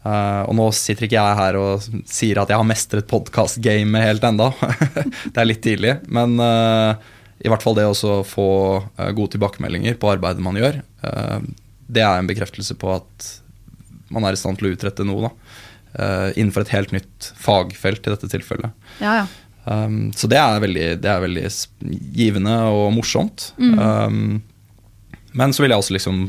Uh, 0.00 0.48
og 0.48 0.54
nå 0.56 0.66
sitter 0.72 1.04
ikke 1.04 1.18
jeg 1.18 1.36
her 1.36 1.56
og 1.60 1.82
sier 2.08 2.38
at 2.40 2.48
jeg 2.48 2.56
har 2.56 2.68
mestret 2.68 3.08
podkast-gamet 3.10 4.06
helt 4.06 4.24
enda. 4.24 4.48
det 5.32 5.36
er 5.36 5.48
litt 5.48 5.60
tidlig. 5.64 5.98
Men 6.08 6.38
uh, 6.40 6.96
i 7.40 7.50
hvert 7.52 7.64
fall 7.64 7.76
det 7.76 7.84
å 7.88 8.14
få 8.24 8.48
uh, 8.80 9.10
gode 9.12 9.34
tilbakemeldinger 9.36 9.98
på 10.00 10.12
arbeidet 10.12 10.44
man 10.44 10.58
gjør, 10.60 10.80
det 11.90 12.02
er 12.04 12.20
en 12.20 12.28
bekreftelse 12.28 12.74
på 12.78 12.90
at 12.92 13.28
man 14.12 14.26
er 14.26 14.36
i 14.36 14.38
stand 14.40 14.58
til 14.60 14.68
å 14.68 14.72
utrette 14.74 15.06
noe. 15.06 15.30
innenfor 16.36 16.62
et 16.62 16.72
helt 16.74 16.92
nytt 16.92 17.30
fagfelt 17.40 18.04
i 18.04 18.12
dette 18.12 18.28
tilfellet. 18.30 18.74
Ja, 19.00 19.22
ja. 19.22 19.24
Um, 19.64 20.12
så 20.16 20.28
det 20.30 20.38
er, 20.38 20.60
veldig, 20.62 20.84
det 21.02 21.10
er 21.10 21.22
veldig 21.24 21.46
givende 22.16 22.54
og 22.68 22.92
morsomt. 22.94 23.50
Mm. 23.56 23.78
Um, 23.80 25.24
men 25.40 25.54
så 25.56 25.64
vil 25.64 25.72
jeg 25.72 25.82
også 25.82 25.96
liksom 25.96 26.20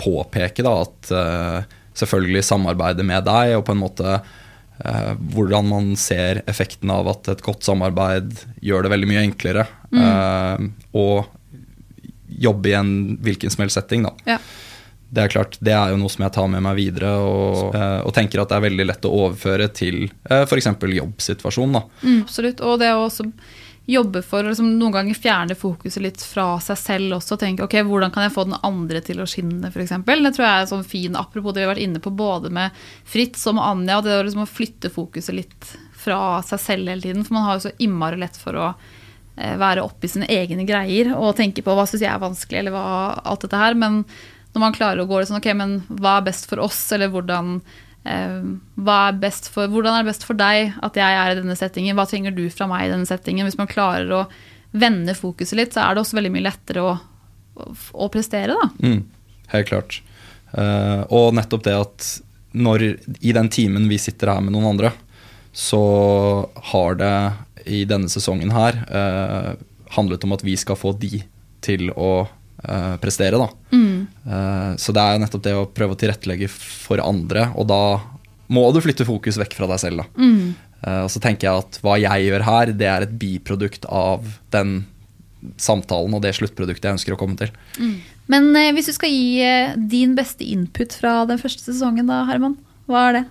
påpeke 0.00 0.64
da 0.64 0.76
at 0.84 1.12
selvfølgelig 1.96 2.44
samarbeide 2.46 3.04
med 3.06 3.24
deg, 3.26 3.54
og 3.58 3.64
på 3.68 3.72
en 3.76 3.80
måte 3.82 4.18
eh, 4.18 5.12
hvordan 5.34 5.68
man 5.70 5.90
ser 5.96 6.42
effekten 6.50 6.92
av 6.92 7.08
at 7.14 7.28
et 7.32 7.42
godt 7.44 7.64
samarbeid 7.66 8.34
gjør 8.64 8.84
det 8.86 8.94
veldig 8.96 9.10
mye 9.14 9.24
enklere 9.30 9.66
Mm. 9.86 10.00
eh, 10.02 11.26
jobbe 12.42 12.68
i 12.68 12.74
en 12.74 12.94
hvilken 13.22 13.50
som 13.50 13.62
helst 13.62 13.78
setting. 13.78 14.02
Da. 14.02 14.12
Ja. 14.26 14.38
Det 15.08 15.22
er 15.22 15.30
klart, 15.30 15.56
det 15.62 15.72
er 15.72 15.92
jo 15.92 16.00
noe 16.00 16.10
som 16.10 16.24
jeg 16.26 16.34
tar 16.34 16.48
med 16.50 16.64
meg 16.66 16.74
videre, 16.80 17.12
og, 17.22 17.74
eh, 17.78 18.00
og 18.02 18.12
tenker 18.16 18.42
at 18.42 18.50
det 18.50 18.56
er 18.58 18.64
veldig 18.66 18.86
lett 18.88 19.06
å 19.06 19.12
overføre 19.14 19.68
til 19.72 20.08
eh, 20.28 20.42
f.eks. 20.42 20.66
jobbsituasjonen. 20.82 21.86
Mm, 22.02 22.18
absolutt. 22.26 22.60
Og 22.66 22.80
det 22.82 22.90
å 22.92 23.04
også 23.06 23.28
jobbe 23.86 24.22
for 24.26 24.42
å 24.42 24.50
liksom, 24.50 24.72
noen 24.80 24.94
ganger 24.94 25.18
fjerne 25.18 25.54
fokuset 25.58 26.02
litt 26.02 26.22
fra 26.26 26.56
seg 26.62 26.78
selv 26.80 27.16
også. 27.20 27.38
Tenke 27.38 27.66
ok, 27.66 27.78
hvordan 27.86 28.12
kan 28.14 28.26
jeg 28.26 28.34
få 28.34 28.46
den 28.48 28.58
andre 28.66 29.02
til 29.06 29.22
å 29.22 29.28
skinne, 29.30 29.70
f.eks. 29.70 29.94
Det 30.02 30.32
tror 30.36 30.46
jeg 30.46 30.52
er 30.52 30.70
sånn 30.72 30.86
fin, 30.86 31.18
apropos 31.18 31.54
det 31.54 31.62
vi 31.62 31.68
har 31.68 31.74
vært 31.74 31.86
inne 31.86 32.02
på 32.02 32.12
både 32.14 32.50
med 32.54 32.84
Fritz 33.06 33.46
og 33.46 33.58
med 33.58 33.66
Anja. 33.68 34.00
Det 34.02 34.18
liksom 34.26 34.44
å 34.44 34.50
flytte 34.50 34.92
fokuset 34.92 35.38
litt 35.38 35.72
fra 35.96 36.42
seg 36.46 36.62
selv 36.62 36.92
hele 36.92 37.04
tiden. 37.04 37.26
For 37.26 37.38
man 37.38 37.46
har 37.46 37.58
jo 37.58 37.68
så 37.68 37.74
innmari 37.78 38.20
lett 38.22 38.38
for 38.40 38.58
å 38.58 38.70
være 38.70 39.06
være 39.36 39.82
oppi 39.84 40.08
sine 40.08 40.24
egne 40.32 40.64
greier 40.64 41.10
og 41.12 41.34
tenke 41.36 41.60
på 41.60 41.74
hva 41.76 41.82
syns 41.84 42.00
jeg 42.00 42.08
er 42.08 42.22
vanskelig, 42.22 42.62
eller 42.62 42.72
hva, 42.72 42.84
alt 43.20 43.42
dette 43.44 43.58
her. 43.60 43.74
Men 43.76 43.98
når 44.54 44.62
man 44.62 44.76
klarer 44.76 45.02
å 45.02 45.08
gå 45.10 45.18
litt 45.20 45.28
sånn 45.28 45.42
ok, 45.42 45.50
men 45.58 45.74
hva 45.90 46.18
er 46.18 46.30
best 46.30 46.48
for 46.48 46.62
oss, 46.64 46.80
eller 46.96 47.12
hvordan 47.12 47.58
Eh, 47.60 47.85
er 48.06 49.16
best 49.20 49.50
for, 49.52 49.70
hvordan 49.72 49.94
er 49.94 50.04
det 50.04 50.12
best 50.12 50.26
for 50.26 50.38
deg 50.38 50.76
at 50.84 50.98
jeg 50.98 51.18
er 51.20 51.32
i 51.32 51.38
denne 51.40 51.56
settingen? 51.58 51.96
Hva 51.98 52.06
trenger 52.08 52.34
du 52.34 52.44
fra 52.52 52.68
meg 52.70 52.86
i 52.86 52.92
denne 52.92 53.08
settingen? 53.08 53.46
Hvis 53.48 53.58
man 53.58 53.70
klarer 53.70 54.12
å 54.14 54.22
vende 54.76 55.16
fokuset 55.16 55.58
litt, 55.58 55.74
så 55.74 55.84
er 55.84 55.94
det 55.94 56.04
også 56.04 56.18
veldig 56.18 56.32
mye 56.34 56.46
lettere 56.46 56.84
å, 56.84 56.94
å, 57.56 57.68
å 58.06 58.08
prestere, 58.12 58.56
da. 58.56 58.68
Mm, 58.82 59.02
helt 59.54 59.70
klart. 59.70 60.00
Uh, 60.52 61.02
og 61.12 61.34
nettopp 61.36 61.66
det 61.66 61.76
at 61.76 62.10
når 62.56 62.86
i 63.20 63.34
den 63.36 63.50
timen 63.52 63.88
vi 63.90 63.98
sitter 64.00 64.32
her 64.32 64.44
med 64.44 64.54
noen 64.54 64.70
andre, 64.74 64.92
så 65.56 65.82
har 66.72 66.98
det 67.00 67.16
i 67.66 67.84
denne 67.88 68.10
sesongen 68.12 68.52
her 68.54 68.78
uh, 68.88 69.52
handlet 69.96 70.24
om 70.26 70.34
at 70.36 70.44
vi 70.46 70.56
skal 70.60 70.78
få 70.78 70.92
de 71.00 71.22
til 71.64 71.90
å 71.92 72.26
uh, 72.66 72.96
prestere, 73.02 73.40
da. 73.40 73.48
Mm. 73.72 73.94
så 74.80 74.92
det 74.94 75.02
er 75.02 75.14
jo 75.14 75.20
nettopp 75.22 75.42
det 75.44 75.52
å 75.54 75.66
prøve 75.70 75.94
å 75.94 75.98
tilrettelegge 76.00 76.48
for 76.50 77.00
andre, 77.02 77.48
og 77.54 77.68
da 77.70 77.80
må 78.52 78.64
du 78.74 78.80
flytte 78.82 79.06
fokus 79.06 79.38
vekk 79.40 79.54
fra 79.58 79.68
deg 79.70 79.80
selv, 79.82 80.02
da. 80.02 80.06
Mm. 80.18 80.54
og 81.04 81.08
så 81.12 81.22
tenker 81.22 81.48
jeg 81.48 81.64
at 81.64 81.78
hva 81.84 81.96
jeg 82.00 82.26
gjør 82.26 82.44
her, 82.46 82.72
det 82.74 82.88
er 82.90 83.06
et 83.06 83.16
biprodukt 83.20 83.86
av 83.86 84.26
den 84.54 84.80
samtalen 85.60 86.14
og 86.16 86.22
det 86.24 86.34
sluttproduktet 86.36 86.88
jeg 86.88 86.98
ønsker 86.98 87.14
å 87.14 87.20
komme 87.20 87.38
til. 87.38 87.52
Men 88.30 88.50
eh, 88.58 88.72
hvis 88.74 88.90
du 88.90 88.94
skal 88.96 89.12
gi 89.12 89.42
eh, 89.44 89.76
din 89.76 90.16
beste 90.18 90.46
input 90.46 90.96
fra 90.98 91.20
den 91.28 91.40
første 91.40 91.68
sesongen, 91.68 92.08
da, 92.10 92.24
Herman, 92.28 92.56
hva 92.90 93.08
er 93.08 93.18
det? 93.18 93.24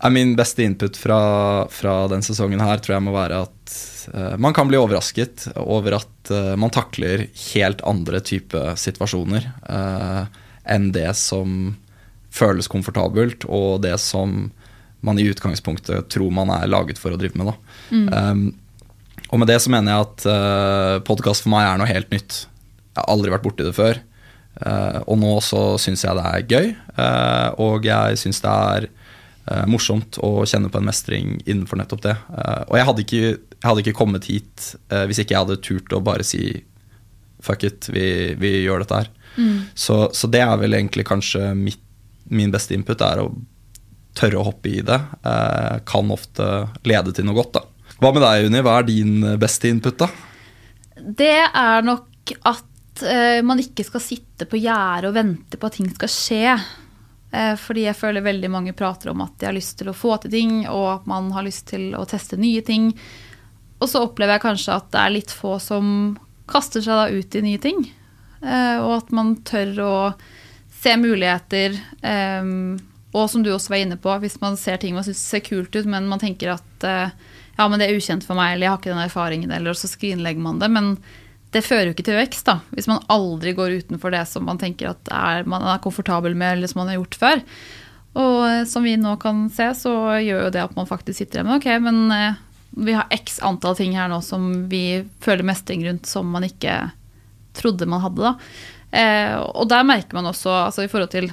Er 0.00 0.12
min 0.12 0.32
beste 0.36 0.64
input 0.64 0.96
fra, 0.96 1.20
fra 1.68 1.94
den 2.08 2.24
sesongen 2.24 2.62
her 2.64 2.80
tror 2.80 2.96
jeg 2.96 3.04
må 3.04 3.14
være 3.14 3.42
at 3.44 3.74
uh, 4.14 4.36
man 4.40 4.54
kan 4.56 4.68
bli 4.70 4.78
overrasket 4.80 5.48
over 5.60 5.98
at 6.00 6.32
uh, 6.32 6.54
man 6.60 6.72
takler 6.72 7.26
helt 7.52 7.84
andre 7.88 8.22
type 8.24 8.60
situasjoner 8.80 9.50
uh, 9.68 10.24
enn 10.70 10.90
det 10.94 11.10
som 11.18 11.74
føles 12.30 12.70
komfortabelt, 12.70 13.44
og 13.50 13.80
det 13.82 13.96
som 13.98 14.52
man 15.02 15.18
i 15.18 15.24
utgangspunktet 15.26 16.10
tror 16.12 16.30
man 16.30 16.52
er 16.54 16.68
laget 16.70 17.00
for 17.00 17.10
å 17.10 17.18
drive 17.18 17.40
med. 17.40 17.56
Mm. 17.90 18.06
Um, 18.12 18.44
og 19.32 19.40
med 19.42 19.50
det 19.50 19.56
så 19.64 19.72
mener 19.72 19.96
jeg 19.96 20.06
at 20.06 20.26
uh, 20.30 20.96
podkast 21.06 21.42
for 21.42 21.50
meg 21.56 21.66
er 21.66 21.80
noe 21.80 21.90
helt 21.90 22.12
nytt. 22.14 22.44
Jeg 22.92 23.00
har 23.00 23.10
aldri 23.10 23.32
vært 23.32 23.46
borti 23.46 23.66
det 23.66 23.74
før. 23.74 23.98
og 25.06 25.16
nå 25.16 25.32
så 25.40 25.60
syns 25.80 26.02
jeg 26.04 26.18
det 26.18 26.24
er 26.26 26.46
gøy, 26.50 26.66
og 27.62 27.86
jeg 27.86 28.18
syns 28.18 28.42
det 28.44 28.50
er 28.50 28.88
morsomt 29.66 30.18
å 30.22 30.44
kjenne 30.48 30.70
på 30.70 30.80
en 30.80 30.88
mestring 30.88 31.38
innenfor 31.44 31.80
nettopp 31.80 32.02
det. 32.04 32.16
Uh, 32.30 32.62
og 32.68 32.76
jeg 32.78 32.88
hadde, 32.88 33.04
ikke, 33.06 33.22
jeg 33.56 33.66
hadde, 33.66 33.84
ikke, 33.84 33.96
kommet 33.98 34.28
hit 34.30 34.66
uh, 34.92 35.04
hvis 35.10 35.22
ikke 35.22 35.34
jeg 35.34 35.44
hadde 35.44 35.62
turt 35.64 35.96
å 35.96 36.02
bare 36.04 36.26
si 36.26 36.44
fuck 37.40 37.64
it, 37.64 37.88
vi, 37.90 38.34
vi 38.38 38.58
gjør 38.66 38.84
dette 38.84 39.00
her. 39.00 39.10
Mm. 39.40 39.70
Så, 39.74 40.02
så, 40.16 40.28
det 40.30 40.42
er 40.44 40.58
vel 40.60 40.76
egentlig 40.76 41.06
kanskje 41.08 41.54
mitt, 41.56 41.80
min 42.28 42.52
beste 42.52 42.76
input, 42.76 43.00
er 43.00 43.22
å 43.22 43.30
tørre 44.18 44.40
å 44.40 44.44
hoppe 44.44 44.68
i 44.68 44.82
det. 44.84 44.98
kan 45.88 46.10
ofte 46.12 46.46
lede 46.84 47.14
til 47.16 47.24
noe 47.24 47.38
godt, 47.38 47.54
da. 47.56 47.94
Hva 48.02 48.10
med 48.12 48.24
deg, 48.26 48.48
Unni? 48.48 48.60
Hva 48.66 48.74
er 48.80 48.88
din 48.90 49.24
beste 49.40 49.70
input, 49.70 50.02
da? 50.02 50.10
Det 51.00 51.32
er 51.46 51.86
nok 51.86 52.34
at 52.50 53.06
man 53.46 53.62
ikke 53.62 53.86
skal 53.86 54.02
sitte 54.04 54.44
på 54.50 54.60
gjerdet 54.60 55.08
og 55.08 55.16
vente 55.16 55.56
på 55.56 55.70
at 55.70 55.78
ting 55.78 55.88
skal 55.94 56.12
skje. 56.12 56.58
Eh, 57.30 57.54
fordi 57.56 57.84
jeg 57.86 57.98
føler 57.98 58.24
veldig 58.26 58.50
mange 58.50 58.74
prater 58.76 59.12
om 59.12 59.22
at 59.22 59.36
de 59.38 59.46
har 59.46 59.56
lyst 59.56 59.78
til 59.78 59.90
å 59.90 59.96
få 59.96 60.16
til 60.22 60.32
ting, 60.34 60.54
og 60.68 60.86
at 60.96 61.08
man 61.10 61.30
har 61.34 61.46
lyst 61.46 61.68
til 61.70 61.94
å 61.98 62.04
teste 62.08 62.38
nye 62.40 62.62
ting. 62.66 62.90
Og 63.80 63.88
så 63.88 64.02
opplever 64.04 64.36
jeg 64.36 64.46
kanskje 64.48 64.76
at 64.76 64.90
det 64.92 65.04
er 65.04 65.14
litt 65.14 65.34
få 65.34 65.56
som 65.62 66.18
kaster 66.50 66.82
seg 66.84 66.98
da 66.98 67.08
ut 67.14 67.38
i 67.38 67.44
nye 67.46 67.62
ting. 67.62 67.84
Eh, 68.42 68.76
og 68.82 68.96
at 68.98 69.14
man 69.14 69.36
tør 69.46 69.74
å 69.86 69.96
se 70.80 70.96
muligheter. 70.98 71.78
Eh, 72.02 72.50
og 73.10 73.26
som 73.30 73.42
du 73.46 73.52
også 73.54 73.74
var 73.74 73.84
inne 73.84 73.98
på, 74.00 74.12
hvis 74.22 74.40
man 74.42 74.58
ser 74.58 74.78
ting 74.82 74.94
man 74.94 75.06
syns 75.06 75.22
ser 75.22 75.42
kult 75.42 75.74
ut, 75.74 75.86
men 75.86 76.06
man 76.10 76.22
tenker 76.22 76.52
at 76.54 76.84
ja, 77.60 77.64
men 77.66 77.80
det 77.82 77.88
er 77.90 77.98
ukjent 77.98 78.22
for 78.22 78.38
meg, 78.38 78.54
eller 78.54 78.68
jeg 78.68 78.70
har 78.72 78.78
ikke 78.78 78.92
den 78.92 79.02
erfaringen, 79.02 79.50
eller 79.52 79.74
så 79.76 79.90
skrinlegger 79.90 80.44
man 80.44 80.60
det. 80.62 80.68
Men 80.70 80.92
det 81.54 81.64
fører 81.66 81.88
jo 81.88 81.94
ikke 81.96 82.06
til 82.06 82.18
vekst, 82.18 82.46
da. 82.46 82.60
Hvis 82.76 82.86
man 82.90 83.02
aldri 83.10 83.52
går 83.56 83.80
utenfor 83.82 84.14
det 84.14 84.22
som 84.30 84.44
man 84.46 84.60
tenker 84.60 84.92
at 84.92 85.10
er, 85.10 85.46
man 85.50 85.64
er 85.66 85.82
komfortabel 85.82 86.36
med, 86.38 86.56
eller 86.56 86.70
som 86.70 86.82
man 86.82 86.92
har 86.92 87.00
gjort 87.00 87.18
før. 87.18 87.42
Og 88.20 88.36
eh, 88.46 88.62
som 88.70 88.86
vi 88.86 88.94
nå 88.98 89.16
kan 89.22 89.48
se, 89.54 89.70
så 89.78 89.94
gjør 90.22 90.46
jo 90.46 90.54
det 90.54 90.62
at 90.62 90.78
man 90.78 90.88
faktisk 90.88 91.18
sitter 91.18 91.40
igjen 91.40 91.50
med 91.50 91.58
ok, 91.58 91.68
men 91.82 92.14
eh, 92.14 92.40
vi 92.86 92.94
har 92.94 93.10
x 93.14 93.40
antall 93.46 93.74
ting 93.78 93.96
her 93.98 94.10
nå 94.10 94.20
som 94.22 94.46
vi 94.70 95.02
føler 95.22 95.46
mestring 95.46 95.82
rundt, 95.88 96.06
som 96.06 96.30
man 96.30 96.46
ikke 96.46 96.76
trodde 97.58 97.88
man 97.90 98.02
hadde, 98.04 98.30
da. 98.30 98.34
Eh, 98.90 99.36
og 99.38 99.66
der 99.70 99.86
merker 99.86 100.18
man 100.18 100.30
også, 100.30 100.52
altså 100.68 100.86
i 100.86 100.90
forhold 100.90 101.10
til 101.14 101.30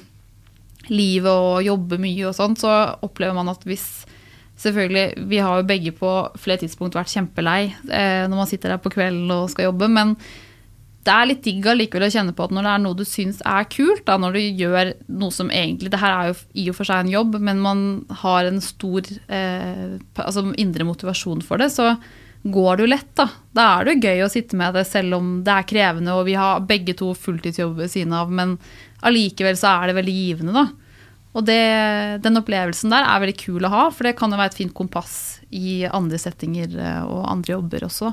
livet 0.87 1.29
og 1.29 1.65
jobbe 1.65 1.99
mye 2.01 2.29
og 2.29 2.37
sånn, 2.37 2.57
så 2.57 2.73
opplever 3.05 3.35
man 3.37 3.51
at 3.51 3.65
hvis 3.67 4.05
Selvfølgelig, 4.57 5.29
Vi 5.29 5.37
har 5.37 5.59
jo 5.59 5.69
begge 5.69 5.93
på 5.93 6.11
flere 6.41 6.63
tidspunkt 6.63 6.97
vært 6.97 7.13
kjempelei 7.13 7.69
eh, 7.93 8.25
når 8.25 8.35
man 8.39 8.49
sitter 8.49 8.73
der 8.73 8.81
på 8.81 8.89
kvelden 8.89 9.29
og 9.35 9.51
skal 9.53 9.69
jobbe, 9.69 9.89
men 9.93 10.15
det 11.07 11.13
er 11.13 11.27
litt 11.29 11.43
digg 11.45 11.67
allikevel 11.71 12.07
å 12.07 12.11
kjenne 12.11 12.33
på 12.35 12.47
at 12.47 12.53
når 12.55 12.65
det 12.65 12.71
er 12.73 12.81
noe 12.83 12.97
du 12.97 13.03
syns 13.07 13.37
er 13.47 13.67
kult, 13.71 14.03
da, 14.09 14.17
når 14.19 14.35
du 14.35 14.41
gjør 14.59 14.89
noe 15.21 15.31
som 15.31 15.51
egentlig 15.53 15.93
Det 15.93 16.01
her 16.01 16.15
er 16.15 16.31
jo 16.31 16.37
i 16.59 16.65
og 16.71 16.75
for 16.75 16.89
seg 16.89 17.05
en 17.05 17.13
jobb, 17.13 17.37
men 17.39 17.61
man 17.63 17.83
har 18.23 18.49
en 18.49 18.59
stor 18.63 19.07
eh, 19.07 19.99
altså 20.19 20.43
indre 20.59 20.87
motivasjon 20.89 21.45
for 21.45 21.63
det, 21.63 21.69
så 21.71 21.93
går 22.47 22.77
det 22.77 22.85
jo 22.85 22.89
lett, 22.91 23.13
da. 23.17 23.27
Da 23.55 23.67
er 23.75 23.85
det 23.85 23.93
jo 23.95 24.09
gøy 24.09 24.25
å 24.25 24.31
sitte 24.31 24.59
med 24.59 24.75
det 24.75 24.83
selv 24.89 25.19
om 25.19 25.31
det 25.45 25.53
er 25.53 25.69
krevende, 25.69 26.17
og 26.17 26.27
vi 26.27 26.35
har 26.39 26.65
begge 26.67 26.95
to 26.97 27.13
fulltidsjobb 27.17 27.77
ved 27.79 27.93
siden 27.93 28.15
av, 28.17 28.33
men 28.33 28.57
allikevel 29.07 29.57
så 29.59 29.77
er 29.77 29.89
det 29.89 29.97
veldig 30.01 30.17
givende, 30.17 30.57
da. 30.57 30.67
Og 31.37 31.45
det, 31.45 31.61
den 32.25 32.39
opplevelsen 32.39 32.93
der 32.93 33.05
er 33.05 33.21
veldig 33.21 33.37
kul 33.37 33.67
å 33.67 33.73
ha, 33.73 33.83
for 33.93 34.09
det 34.09 34.15
kan 34.17 34.33
jo 34.33 34.39
være 34.39 34.55
et 34.55 34.57
fint 34.57 34.73
kompass 34.77 35.15
i 35.53 35.83
andre 35.85 36.17
settinger 36.21 36.73
eh, 36.81 37.01
og 37.05 37.27
andre 37.29 37.53
jobber 37.53 37.85
også. 37.87 38.11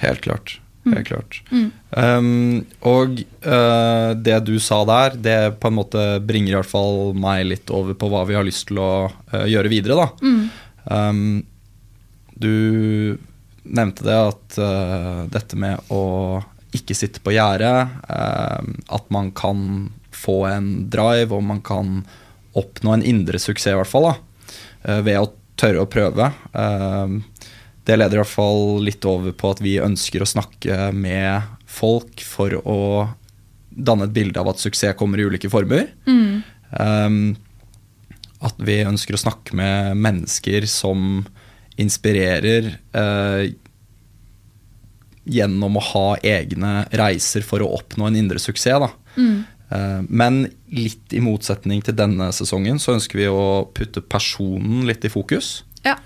Helt 0.00 0.22
klart. 0.24 0.56
Mm. 0.82 0.94
Helt 0.96 1.06
klart. 1.06 1.38
Mm. 1.52 1.68
Um, 1.90 2.64
og 2.90 3.20
uh, 3.46 4.16
det 4.18 4.40
du 4.48 4.56
sa 4.58 4.80
der, 4.88 5.18
det 5.20 5.36
på 5.62 5.70
en 5.70 5.76
måte 5.78 6.06
bringer 6.26 6.56
i 6.56 6.58
hvert 6.58 6.72
fall 6.72 7.12
meg 7.14 7.44
litt 7.46 7.70
over 7.70 7.94
på 7.94 8.08
hva 8.10 8.24
vi 8.26 8.34
har 8.34 8.46
lyst 8.46 8.66
til 8.70 8.80
å 8.82 8.92
uh, 9.06 9.44
gjøre 9.46 9.70
videre, 9.70 10.00
da. 10.00 10.08
Mm. 10.24 10.42
Um, 10.88 11.36
du 12.34 13.18
nevnte 13.62 14.08
det 14.08 14.18
at 14.18 14.58
uh, 14.58 15.22
dette 15.30 15.60
med 15.60 15.92
å 15.94 16.02
ikke 16.72 16.96
sitte 16.96 17.20
på 17.20 17.34
gjerdet, 17.36 17.84
at 18.08 19.10
man 19.12 19.26
kan 19.36 19.90
få 20.16 20.44
en 20.50 20.68
drive, 20.92 21.32
og 21.34 21.44
man 21.46 21.62
kan 21.64 22.02
oppnå 22.58 22.96
en 22.96 23.06
indre 23.06 23.40
suksess, 23.40 23.72
i 23.72 23.78
hvert 23.78 23.90
fall, 23.90 24.10
da, 24.10 24.14
eh, 24.84 25.00
ved 25.06 25.20
å 25.20 25.30
tørre 25.60 25.84
å 25.84 25.90
prøve. 25.90 26.32
Eh, 26.54 27.46
det 27.84 27.98
leder 27.98 28.18
i 28.18 28.22
hvert 28.22 28.30
fall 28.30 28.82
litt 28.84 29.04
over 29.08 29.34
på 29.34 29.50
at 29.50 29.62
vi 29.64 29.78
ønsker 29.82 30.22
å 30.22 30.28
snakke 30.28 30.92
med 30.94 31.42
folk 31.66 32.22
for 32.22 32.54
å 32.62 32.82
danne 33.72 34.06
et 34.06 34.14
bilde 34.14 34.38
av 34.38 34.52
at 34.52 34.60
suksess 34.60 34.96
kommer 34.98 35.18
i 35.18 35.26
ulike 35.26 35.50
former. 35.50 35.88
Mm. 36.06 36.42
Um, 36.78 37.36
at 38.44 38.54
vi 38.62 38.82
ønsker 38.84 39.16
å 39.16 39.22
snakke 39.22 39.56
med 39.56 39.96
mennesker 39.98 40.66
som 40.70 41.24
inspirerer 41.80 42.76
gjennom 45.24 45.78
å 45.78 45.84
ha 45.92 46.06
egne 46.26 46.72
reiser 46.98 47.44
for 47.46 47.62
å 47.62 47.70
oppnå 47.78 48.08
en 48.08 48.18
indre 48.18 48.42
suksess. 48.42 48.82
Da. 48.82 48.90
Mm. 49.16 49.44
Eh, 49.72 50.00
men 50.08 50.44
litt 50.74 51.14
i 51.14 51.22
motsetning 51.24 51.82
til 51.84 51.96
denne 51.96 52.28
sesongen 52.34 52.80
så 52.82 52.96
ønsker 52.96 53.22
vi 53.22 53.28
å 53.30 53.64
putte 53.74 54.04
personen 54.04 54.84
litt 54.88 55.04
i 55.06 55.12
fokus. 55.12 55.62
Ja. 55.86 55.96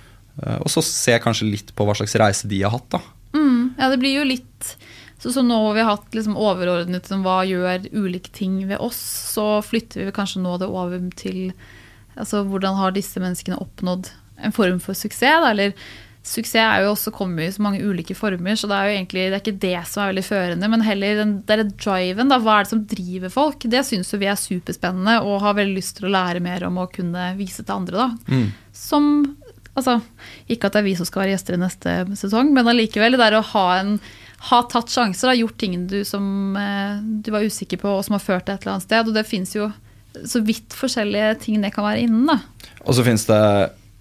Eh, 0.43 0.59
og 0.61 0.71
så 0.73 0.85
se 0.85 1.17
kanskje 1.23 1.51
litt 1.51 1.73
på 1.77 1.87
hva 1.87 1.97
slags 1.99 2.17
reise 2.21 2.51
de 2.51 2.63
har 2.63 2.75
hatt. 2.77 2.89
da. 2.95 3.03
Mm, 3.37 3.75
ja, 3.79 3.91
det 3.93 4.01
blir 4.03 4.21
jo 4.21 4.29
litt 4.29 4.77
så, 5.19 5.33
så 5.33 5.43
nå 5.43 5.59
vi 5.73 5.81
har 5.81 5.97
hatt 5.97 6.15
liksom 6.15 6.37
overordnet 6.37 7.09
som 7.09 7.25
hva 7.25 7.41
gjør 7.49 7.89
ulike 7.97 8.33
ting 8.37 8.61
ved 8.69 8.81
oss, 8.83 8.99
så 9.33 9.63
flytter 9.65 10.05
vi 10.05 10.15
kanskje 10.15 10.43
nå 10.45 10.59
det 10.61 10.69
over 10.69 11.01
til 11.17 11.41
altså, 12.15 12.45
hvordan 12.45 12.77
har 12.79 12.95
disse 12.95 13.21
menneskene 13.23 13.59
oppnådd 13.63 14.13
en 14.45 14.55
form 14.55 14.79
for 14.83 14.99
suksess? 14.99 15.41
Da, 15.43 15.55
eller 15.55 15.73
Suksess 16.27 16.59
er 16.59 16.83
jo 16.83 16.91
også 16.91 17.12
kommet 17.15 17.47
i 17.47 17.53
så 17.55 17.62
mange 17.62 17.85
ulike 17.87 18.17
former, 18.19 18.57
så 18.59 18.67
det 18.67 18.77
er 18.77 18.89
jo 18.89 18.95
egentlig 18.97 19.27
det 19.29 19.37
er 19.37 19.43
ikke 19.45 19.61
det 19.62 19.83
som 19.87 20.03
er 20.03 20.11
veldig 20.11 20.25
førende, 20.27 20.71
men 20.73 20.83
heller 20.83 21.21
den 21.21 21.35
der 21.47 21.62
driven. 21.71 22.33
Da, 22.33 22.41
hva 22.43 22.57
er 22.57 22.67
det 22.67 22.73
som 22.73 22.83
driver 22.91 23.31
folk? 23.31 23.67
Det 23.71 23.85
syns 23.87 24.11
vi 24.19 24.27
er 24.27 24.41
superspennende 24.41 25.21
og 25.23 25.45
har 25.45 25.55
veldig 25.61 25.79
lyst 25.79 26.01
til 26.01 26.09
å 26.09 26.15
lære 26.17 26.43
mer 26.43 26.67
om 26.67 26.81
å 26.83 26.89
kunne 26.91 27.29
vise 27.39 27.62
til 27.62 27.77
andre. 27.77 28.09
Da. 28.09 28.35
Mm. 28.35 28.49
Som 28.75 29.09
altså, 29.77 30.01
Ikke 30.51 30.67
at 30.67 30.75
det 30.75 30.83
er 30.83 30.89
vi 30.89 30.97
som 30.99 31.07
skal 31.07 31.25
være 31.25 31.37
gjester 31.37 31.55
i 31.57 31.62
neste 31.62 31.97
sesong, 32.19 32.51
men 32.57 32.75
allikevel. 32.75 33.15
Det 33.15 33.23
der 33.23 33.39
å 33.39 33.47
ha, 33.53 33.65
en, 33.79 33.97
ha 34.51 34.62
tatt 34.73 34.91
sjanser, 34.91 35.31
ha 35.31 35.39
gjort 35.39 35.59
ting 35.62 35.79
du 35.87 36.01
som 36.09 36.59
eh, 36.59 36.99
du 37.23 37.31
var 37.35 37.47
usikker 37.47 37.79
på, 37.83 37.93
og 37.93 38.03
som 38.07 38.19
har 38.19 38.27
ført 38.27 38.49
til 38.49 38.57
et 38.57 38.67
eller 38.67 38.77
annet 38.77 38.89
sted. 38.89 39.07
Og 39.07 39.15
det 39.15 39.29
fins 39.31 39.55
jo 39.55 39.71
så 40.27 40.43
vidt 40.43 40.75
forskjellige 40.75 41.37
ting 41.47 41.62
det 41.62 41.75
kan 41.77 41.87
være 41.87 42.07
innen. 42.09 42.27
da. 42.35 42.41
Og 42.83 42.99
så 42.99 43.07
finnes 43.07 43.31
det 43.31 43.43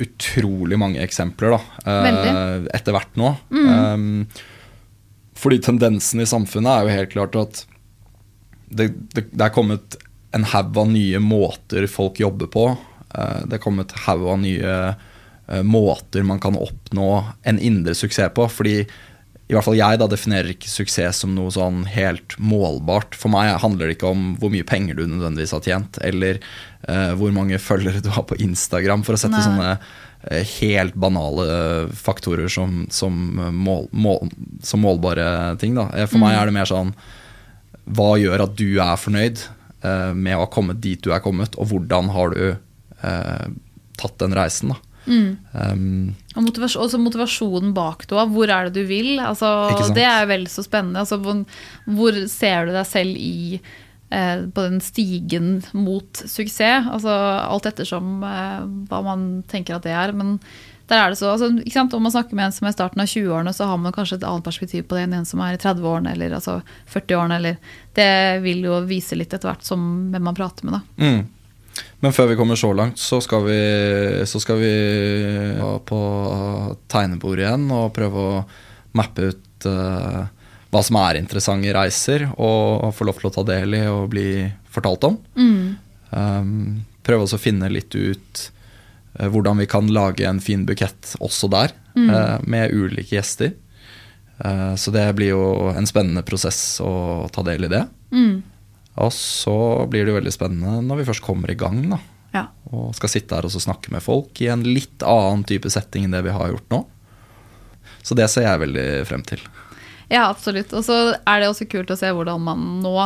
utrolig 0.02 0.78
mange 0.80 1.00
eksempler 1.04 1.56
da, 1.56 1.60
eh, 1.88 2.68
etter 2.76 2.96
hvert 2.96 3.16
nå. 3.20 3.32
Mm. 3.54 3.70
Um, 3.70 4.28
fordi 5.36 5.62
tendensen 5.64 6.24
i 6.24 6.28
samfunnet 6.28 6.72
er 6.72 6.84
jo 6.84 6.98
helt 6.98 7.14
klart 7.14 7.38
at 7.40 7.62
det, 8.76 8.90
det, 9.16 9.28
det 9.32 9.46
er 9.46 9.56
kommet 9.56 9.98
en 10.36 10.48
haug 10.52 10.78
av 10.82 10.90
nye 10.92 11.20
måter 11.24 11.88
folk 11.92 12.20
jobber 12.20 12.52
på. 12.52 12.70
Uh, 13.16 13.42
det 13.48 13.60
er 13.60 13.64
kommet 13.64 13.96
haug 14.06 14.26
av 14.34 14.42
nye 14.44 14.78
uh, 14.96 15.62
måter 15.64 16.26
man 16.28 16.42
kan 16.44 16.58
oppnå 16.60 17.10
en 17.48 17.60
indre 17.60 17.96
suksess 17.96 18.34
på. 18.36 18.50
Fordi 18.52 18.82
i 19.46 19.54
hvert 19.54 19.66
fall 19.68 19.78
jeg 19.78 20.00
da 20.02 20.08
definerer 20.10 20.56
ikke 20.56 20.70
suksess 20.72 21.20
som 21.22 21.36
noe 21.36 21.52
sånn 21.54 21.84
helt 21.94 22.34
målbart. 22.42 23.14
For 23.14 23.30
meg 23.30 23.52
handler 23.62 23.88
det 23.88 24.00
ikke 24.00 24.10
om 24.10 24.32
hvor 24.42 24.50
mye 24.54 24.66
penger 24.66 24.98
du 24.98 25.04
nødvendigvis 25.06 25.54
har 25.54 25.62
tjent, 25.66 26.00
eller 26.02 26.40
uh, 26.90 27.14
hvor 27.20 27.34
mange 27.36 27.62
følgere 27.62 28.02
du 28.02 28.10
har 28.16 28.26
på 28.26 28.40
Instagram, 28.42 29.06
for 29.06 29.14
å 29.14 29.22
sette 29.22 29.38
Nei. 29.38 29.46
sånne 29.46 29.76
uh, 29.76 30.40
helt 30.56 30.98
banale 30.98 31.46
faktorer 31.94 32.50
som, 32.50 32.88
som, 32.90 33.20
mål, 33.54 33.86
mål, 33.94 34.34
som 34.66 34.82
målbare 34.82 35.28
ting. 35.62 35.78
Da. 35.78 35.92
For 36.08 36.18
mm. 36.18 36.26
meg 36.26 36.40
er 36.40 36.50
det 36.50 36.58
mer 36.58 36.72
sånn 36.72 36.96
Hva 37.86 38.16
gjør 38.18 38.48
at 38.48 38.58
du 38.58 38.80
er 38.82 38.98
fornøyd 38.98 39.46
med 40.18 40.34
å 40.34 40.42
ha 40.42 40.50
kommet 40.50 40.80
dit 40.82 40.98
du 41.06 41.12
er 41.14 41.22
kommet, 41.22 41.54
og 41.62 41.68
hvordan 41.70 42.08
har 42.10 42.32
du 42.34 43.04
tatt 43.94 44.16
den 44.24 44.34
reisen? 44.34 44.74
da 44.74 44.80
Mm. 45.06 45.38
Um, 45.54 46.16
og 46.36 46.44
motivasjon, 46.44 46.84
også 46.84 47.00
motivasjonen 47.00 47.74
bak 47.76 48.06
det 48.10 48.18
òg. 48.18 48.36
Hvor 48.36 48.52
er 48.52 48.68
det 48.68 48.82
du 48.82 48.90
vil? 48.90 49.16
Altså, 49.24 49.50
det 49.96 50.06
er 50.08 50.28
vel 50.30 50.46
så 50.52 50.66
spennende. 50.66 51.04
Altså, 51.06 51.20
hvor, 51.24 51.42
hvor, 51.88 52.22
ser 52.32 52.68
du 52.68 52.76
deg 52.76 52.88
selv 52.90 53.16
i 53.20 53.60
eh, 54.12 54.46
på 54.52 54.68
den 54.68 54.82
stigen 54.84 55.60
mot 55.72 56.24
suksess? 56.28 56.90
Altså, 56.92 57.16
alt 57.46 57.70
ettersom 57.72 58.18
eh, 58.28 58.64
hva 58.92 59.04
man 59.06 59.28
tenker 59.52 59.78
at 59.78 59.88
det 59.88 59.96
er. 59.96 60.16
Men 60.18 60.36
der 60.92 61.02
er 61.02 61.14
det 61.14 61.18
så, 61.18 61.32
altså, 61.32 61.48
Om 61.98 62.04
man 62.04 62.12
snakker 62.14 62.36
med 62.36 62.46
en 62.46 62.58
som 62.58 62.68
er 62.68 62.76
i 62.76 62.78
starten 62.78 63.02
av 63.02 63.08
20-årene, 63.10 63.54
så 63.54 63.70
har 63.70 63.80
man 63.82 63.96
kanskje 63.96 64.20
et 64.20 64.28
annet 64.28 64.46
perspektiv 64.46 64.86
på 64.90 64.98
det 64.98 65.06
enn 65.08 65.16
en 65.22 65.26
som 65.26 65.42
er 65.42 65.56
i 65.56 65.62
30-årene 65.62 66.14
eller 66.14 66.36
altså 66.38 66.60
40-årene. 66.94 67.56
Det 67.96 68.12
vil 68.44 68.68
jo 68.68 68.84
vise 68.90 69.18
litt 69.18 69.34
etter 69.34 69.50
hvert 69.50 69.66
som 69.66 69.88
hvem 70.12 70.30
man 70.30 70.38
prater 70.38 70.68
med. 70.68 70.78
da. 70.78 70.84
Mm. 71.00 71.24
Men 72.06 72.14
før 72.14 72.28
vi 72.30 72.36
kommer 72.38 72.58
så 72.60 72.70
langt, 72.78 73.00
så 73.02 73.18
skal 73.18 73.48
vi, 73.48 73.58
så 74.30 74.38
skal 74.38 74.60
vi 74.62 74.74
på 75.90 76.02
tegnebordet 76.92 77.48
igjen 77.48 77.64
og 77.74 77.96
prøve 77.96 78.26
å 78.30 78.44
mappe 78.94 79.32
ut 79.32 79.66
uh, 79.66 80.28
hva 80.70 80.84
som 80.86 81.00
er 81.02 81.18
interessante 81.18 81.74
reiser, 81.74 82.28
og 82.38 82.92
få 82.94 83.08
lov 83.10 83.18
til 83.18 83.32
å 83.32 83.34
ta 83.40 83.46
del 83.50 83.74
i 83.80 83.82
og 83.90 84.12
bli 84.14 84.28
fortalt 84.70 85.10
om. 85.10 85.18
Mm. 85.34 85.66
Um, 86.14 86.54
prøve 87.02 87.26
også 87.26 87.40
å 87.40 87.46
finne 87.48 87.74
litt 87.74 87.98
ut 87.98 88.46
uh, 89.18 89.26
hvordan 89.26 89.64
vi 89.64 89.70
kan 89.72 89.90
lage 89.90 90.30
en 90.30 90.44
fin 90.44 90.62
bukett 90.70 91.16
også 91.18 91.50
der, 91.58 91.74
mm. 91.98 92.10
uh, 92.12 92.38
med 92.46 92.76
ulike 92.76 93.18
gjester. 93.18 93.58
så 94.76 94.92
det 94.92 95.06
blir 95.16 95.30
jo 95.32 95.70
en 95.72 95.86
spennende 95.88 96.20
prosess 96.28 96.82
å 96.84 97.24
ta 97.32 97.40
del 97.48 97.66
i 97.66 97.70
det. 97.72 97.86
Mm. 98.12 98.44
Og 99.04 99.12
så 99.14 99.56
blir 99.92 100.06
det 100.06 100.14
jo 100.14 100.20
veldig 100.20 100.34
spennende 100.34 100.80
når 100.86 101.02
vi 101.02 101.08
først 101.10 101.26
kommer 101.26 101.52
i 101.52 101.58
gang. 101.60 101.82
da. 101.92 102.00
Ja. 102.36 102.46
Og 102.72 102.96
skal 102.98 103.12
sitte 103.12 103.38
her 103.38 103.48
og 103.48 103.54
snakke 103.54 103.92
med 103.94 104.04
folk 104.04 104.42
i 104.44 104.50
en 104.52 104.66
litt 104.68 105.04
annen 105.06 105.46
type 105.48 105.72
setting 105.72 106.08
enn 106.08 106.16
det 106.16 106.24
vi 106.26 106.36
har 106.36 106.52
gjort 106.52 106.72
nå. 106.74 106.82
Så 108.06 108.18
det 108.18 108.28
ser 108.32 108.48
jeg 108.48 108.62
veldig 108.62 108.88
frem 109.10 109.24
til. 109.28 109.42
Ja, 110.12 110.28
absolutt. 110.28 110.74
Og 110.78 110.86
så 110.86 110.98
er 111.18 111.42
det 111.42 111.50
også 111.50 111.68
kult 111.70 111.92
å 111.92 112.00
se 112.00 112.12
hvordan 112.14 112.44
man 112.46 112.68
nå 112.84 112.98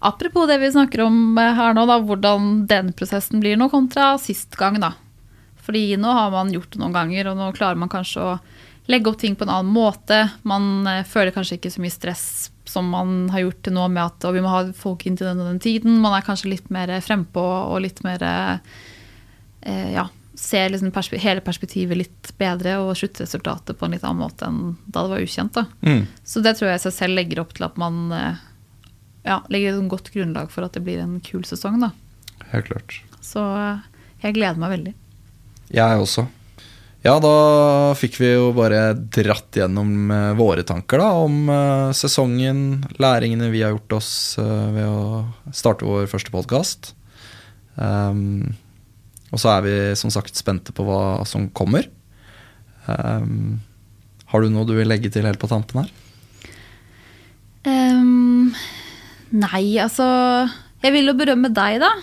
Apropos 0.00 0.46
det 0.48 0.56
vi 0.62 0.70
snakker 0.72 1.02
om 1.04 1.36
her 1.36 1.74
nå, 1.76 1.82
da, 1.84 1.98
hvordan 2.00 2.62
den 2.64 2.86
prosessen 2.96 3.42
blir 3.42 3.58
nå 3.60 3.66
kontra 3.68 4.14
sist 4.16 4.56
gang, 4.56 4.78
da. 4.80 4.94
Fordi 5.60 5.98
nå 6.00 6.14
har 6.16 6.30
man 6.32 6.48
gjort 6.54 6.72
det 6.72 6.80
noen 6.80 6.94
ganger, 6.94 7.28
og 7.28 7.36
nå 7.36 7.50
klarer 7.52 7.76
man 7.76 7.92
kanskje 7.92 8.22
å 8.24 8.30
legge 8.88 9.12
opp 9.12 9.18
ting 9.20 9.36
på 9.36 9.44
en 9.44 9.52
annen 9.52 9.74
måte. 9.74 10.22
Man 10.48 10.88
eh, 10.88 11.04
føler 11.04 11.34
kanskje 11.34 11.58
ikke 11.58 11.74
så 11.74 11.84
mye 11.84 11.92
stress 11.92 12.24
som 12.70 12.86
man 12.92 13.28
har 13.34 13.44
gjort 13.44 13.60
til 13.66 13.74
nå 13.76 13.88
med 13.90 14.04
at 14.04 14.30
vi 14.34 14.42
må 14.44 14.52
ha 14.52 14.62
folk 14.76 15.04
inn 15.06 15.18
til 15.18 15.26
den 15.30 15.42
og 15.42 15.50
den 15.50 15.60
tiden. 15.62 15.98
Man 16.02 16.14
er 16.16 16.26
kanskje 16.26 16.52
litt 16.52 16.70
mer 16.72 16.92
frempå 17.04 17.42
og 17.42 17.82
litt 17.82 18.02
mer 18.06 18.22
eh, 18.22 19.90
ja, 19.96 20.06
ser 20.40 20.70
liksom 20.70 20.92
perspe 20.94 21.18
hele 21.20 21.42
perspektivet 21.44 21.98
litt 21.98 22.32
bedre 22.40 22.78
og 22.80 22.94
sluttresultatet 22.96 23.78
på 23.78 23.86
en 23.86 23.96
litt 23.96 24.06
annen 24.06 24.22
måte 24.24 24.48
enn 24.48 24.76
da 24.86 25.04
det 25.04 25.12
var 25.12 25.26
ukjent. 25.26 25.58
Da. 25.58 25.66
Mm. 25.84 26.06
Så 26.24 26.44
det 26.44 26.56
tror 26.58 26.72
jeg 26.72 26.84
seg 26.86 26.96
selv 26.96 27.18
legger 27.18 27.42
opp 27.42 27.54
til 27.56 27.66
at 27.66 27.76
man 27.80 28.00
eh, 28.16 28.42
ja, 29.26 29.40
legger 29.52 29.76
et 29.76 29.92
godt 29.92 30.12
grunnlag 30.14 30.52
for 30.54 30.66
at 30.66 30.76
det 30.76 30.84
blir 30.86 31.02
en 31.02 31.18
kul 31.24 31.44
sesong. 31.48 31.80
Da. 31.82 31.92
Helt 32.54 32.70
klart. 32.70 33.00
Så 33.24 33.44
eh, 33.44 33.86
jeg 34.24 34.38
gleder 34.38 34.60
meg 34.62 34.76
veldig. 34.78 34.94
Jeg 35.70 36.04
også. 36.06 36.26
Ja, 37.00 37.14
da 37.16 37.94
fikk 37.96 38.18
vi 38.20 38.28
jo 38.34 38.50
bare 38.52 38.92
dratt 38.92 39.56
gjennom 39.56 40.10
eh, 40.12 40.32
våre 40.36 40.66
tanker 40.68 41.00
da, 41.00 41.06
om 41.24 41.48
uh, 41.48 41.92
sesongen, 41.96 42.82
læringene 43.00 43.48
vi 43.48 43.62
har 43.64 43.72
gjort 43.72 43.94
oss 43.96 44.10
uh, 44.36 44.68
ved 44.74 44.84
å 44.84 45.22
starte 45.56 45.88
vår 45.88 46.10
første 46.12 46.34
podkast. 46.34 46.90
Um, 47.80 48.52
og 49.32 49.40
så 49.40 49.54
er 49.54 49.64
vi 49.64 49.74
som 49.96 50.12
sagt 50.12 50.36
spente 50.36 50.76
på 50.76 50.84
hva 50.84 51.24
som 51.24 51.48
kommer. 51.56 51.88
Um, 52.84 53.62
har 54.28 54.44
du 54.44 54.52
noe 54.52 54.68
du 54.68 54.76
vil 54.76 54.92
legge 54.92 55.08
til 55.08 55.24
helt 55.24 55.40
på 55.40 55.48
tampen 55.48 55.80
her? 55.80 55.90
Um, 57.64 58.52
nei, 59.32 59.64
altså 59.80 60.04
Jeg 60.84 60.92
vil 60.96 61.08
jo 61.08 61.16
berømme 61.16 61.48
deg, 61.48 61.80
da. 61.80 61.94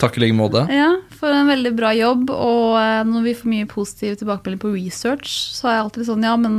Takk 0.00 0.16
i 0.18 0.22
like 0.24 0.34
måte. 0.34 0.64
Ja, 0.72 0.96
For 1.18 1.30
en 1.30 1.46
veldig 1.50 1.74
bra 1.78 1.92
jobb. 1.94 2.30
Og 2.34 2.76
eh, 2.80 3.02
når 3.06 3.26
vi 3.28 3.34
får 3.38 3.50
mye 3.52 3.68
positiv 3.70 4.16
tilbakemelding 4.20 4.62
på 4.62 4.72
research, 4.74 5.28
så 5.54 5.68
er 5.68 5.76
jeg 5.76 5.84
alltid 5.86 6.08
sånn 6.08 6.26
Ja, 6.26 6.36
men 6.40 6.56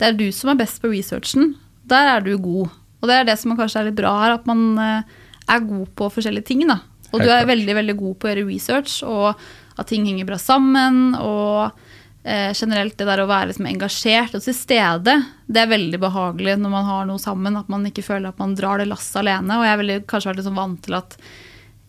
det 0.00 0.08
er 0.08 0.16
du 0.18 0.24
som 0.34 0.50
er 0.50 0.58
best 0.64 0.80
på 0.82 0.90
researchen. 0.90 1.52
Der 1.86 2.08
er 2.16 2.24
du 2.24 2.32
god. 2.42 2.72
Og 3.02 3.10
det 3.10 3.18
er 3.20 3.28
det 3.28 3.36
som 3.38 3.54
kanskje 3.58 3.82
er 3.82 3.90
litt 3.90 3.98
bra 4.00 4.14
her, 4.24 4.36
at 4.38 4.46
man 4.50 4.64
eh, 4.82 5.16
er 5.52 5.66
god 5.68 5.92
på 5.98 6.08
forskjellige 6.16 6.48
ting. 6.48 6.64
da. 6.66 6.80
Og 7.12 7.20
Helt 7.20 7.26
du 7.28 7.30
er 7.30 7.42
klart. 7.42 7.50
veldig 7.52 7.74
veldig 7.78 7.96
god 8.00 8.18
på 8.18 8.26
å 8.28 8.32
gjøre 8.32 8.48
research, 8.48 8.94
og 9.06 9.34
at 9.78 9.88
ting 9.90 10.06
henger 10.08 10.26
bra 10.32 10.38
sammen. 10.42 11.12
Og 11.20 11.70
eh, 12.24 12.50
generelt 12.56 12.96
det 12.98 13.06
der 13.06 13.22
å 13.22 13.28
være 13.30 13.52
liksom 13.52 13.68
engasjert 13.70 14.34
og 14.38 14.42
til 14.46 14.56
stede, 14.58 15.16
det 15.46 15.62
er 15.62 15.70
veldig 15.70 16.00
behagelig 16.02 16.56
når 16.62 16.74
man 16.74 16.88
har 16.88 17.06
noe 17.10 17.22
sammen. 17.22 17.58
At 17.60 17.70
man 17.70 17.86
ikke 17.86 18.06
føler 18.06 18.32
at 18.32 18.42
man 18.42 18.56
drar 18.58 18.82
det 18.82 18.88
lasset 18.90 19.20
alene. 19.22 19.60
Og 19.60 19.66
jeg 19.68 19.78
har 19.78 20.06
kanskje 20.10 20.32
vært 20.32 20.46
sånn 20.48 20.58
vant 20.58 20.82
til 20.88 20.98
at 20.98 21.18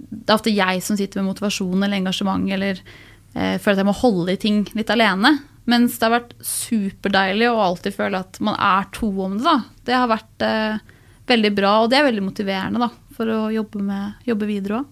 det 0.09 0.29
er 0.29 0.37
ofte 0.37 0.53
jeg 0.53 0.83
som 0.85 0.99
sitter 0.99 1.21
med 1.21 1.31
motivasjon 1.31 1.79
eller 1.79 1.99
engasjement 1.99 2.51
eller 2.55 2.79
eh, 2.79 3.57
føler 3.57 3.77
at 3.77 3.83
jeg 3.83 3.89
må 3.89 3.97
holde 4.01 4.35
i 4.35 4.41
ting 4.41 4.63
litt 4.77 4.91
alene. 4.93 5.35
Mens 5.69 5.95
det 5.95 6.07
har 6.07 6.17
vært 6.17 6.33
superdeilig 6.43 7.47
å 7.47 7.61
alltid 7.63 7.95
føle 7.95 8.19
at 8.19 8.39
man 8.43 8.57
er 8.59 8.89
to 8.95 9.07
om 9.23 9.37
det. 9.37 9.45
da. 9.45 9.59
Det 9.87 9.95
har 9.95 10.11
vært 10.11 10.47
eh, 10.47 10.81
veldig 11.29 11.53
bra, 11.55 11.77
og 11.83 11.91
det 11.91 11.99
er 11.99 12.09
veldig 12.09 12.25
motiverende 12.25 12.83
da, 12.83 12.89
for 13.15 13.31
å 13.31 13.39
jobbe, 13.53 13.83
med, 13.83 14.19
jobbe 14.27 14.49
videre 14.49 14.81
òg. 14.81 14.91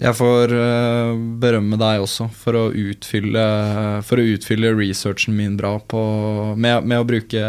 Jeg 0.00 0.14
får 0.14 0.52
eh, 0.54 1.12
berømme 1.42 1.76
deg 1.80 2.04
også 2.04 2.28
for 2.32 2.56
å 2.56 2.64
utfylle, 2.70 3.44
for 4.06 4.22
å 4.22 4.26
utfylle 4.34 4.70
researchen 4.78 5.34
min 5.36 5.56
bra 5.58 5.74
på, 5.82 6.02
med, 6.56 6.86
med 6.86 7.02
å 7.02 7.06
bruke 7.06 7.42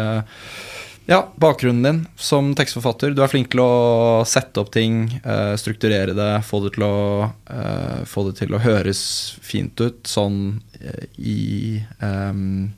ja, 1.06 1.32
bakgrunnen 1.36 1.82
din 1.82 2.06
som 2.16 2.52
tekstforfatter. 2.54 3.10
Du 3.10 3.22
er 3.24 3.30
flink 3.30 3.50
til 3.52 3.62
å 3.64 4.22
sette 4.28 4.62
opp 4.62 4.72
ting, 4.74 5.20
eh, 5.24 5.54
strukturere 5.58 6.14
det, 6.14 6.30
få 6.46 6.62
det, 6.64 6.74
til 6.76 6.86
å, 6.86 7.32
eh, 7.50 8.04
få 8.06 8.28
det 8.28 8.38
til 8.38 8.54
å 8.54 8.62
høres 8.62 9.02
fint 9.42 9.78
ut 9.80 10.06
sånn 10.06 10.62
eh, 10.80 11.06
i 11.18 11.82
um, 12.00 12.72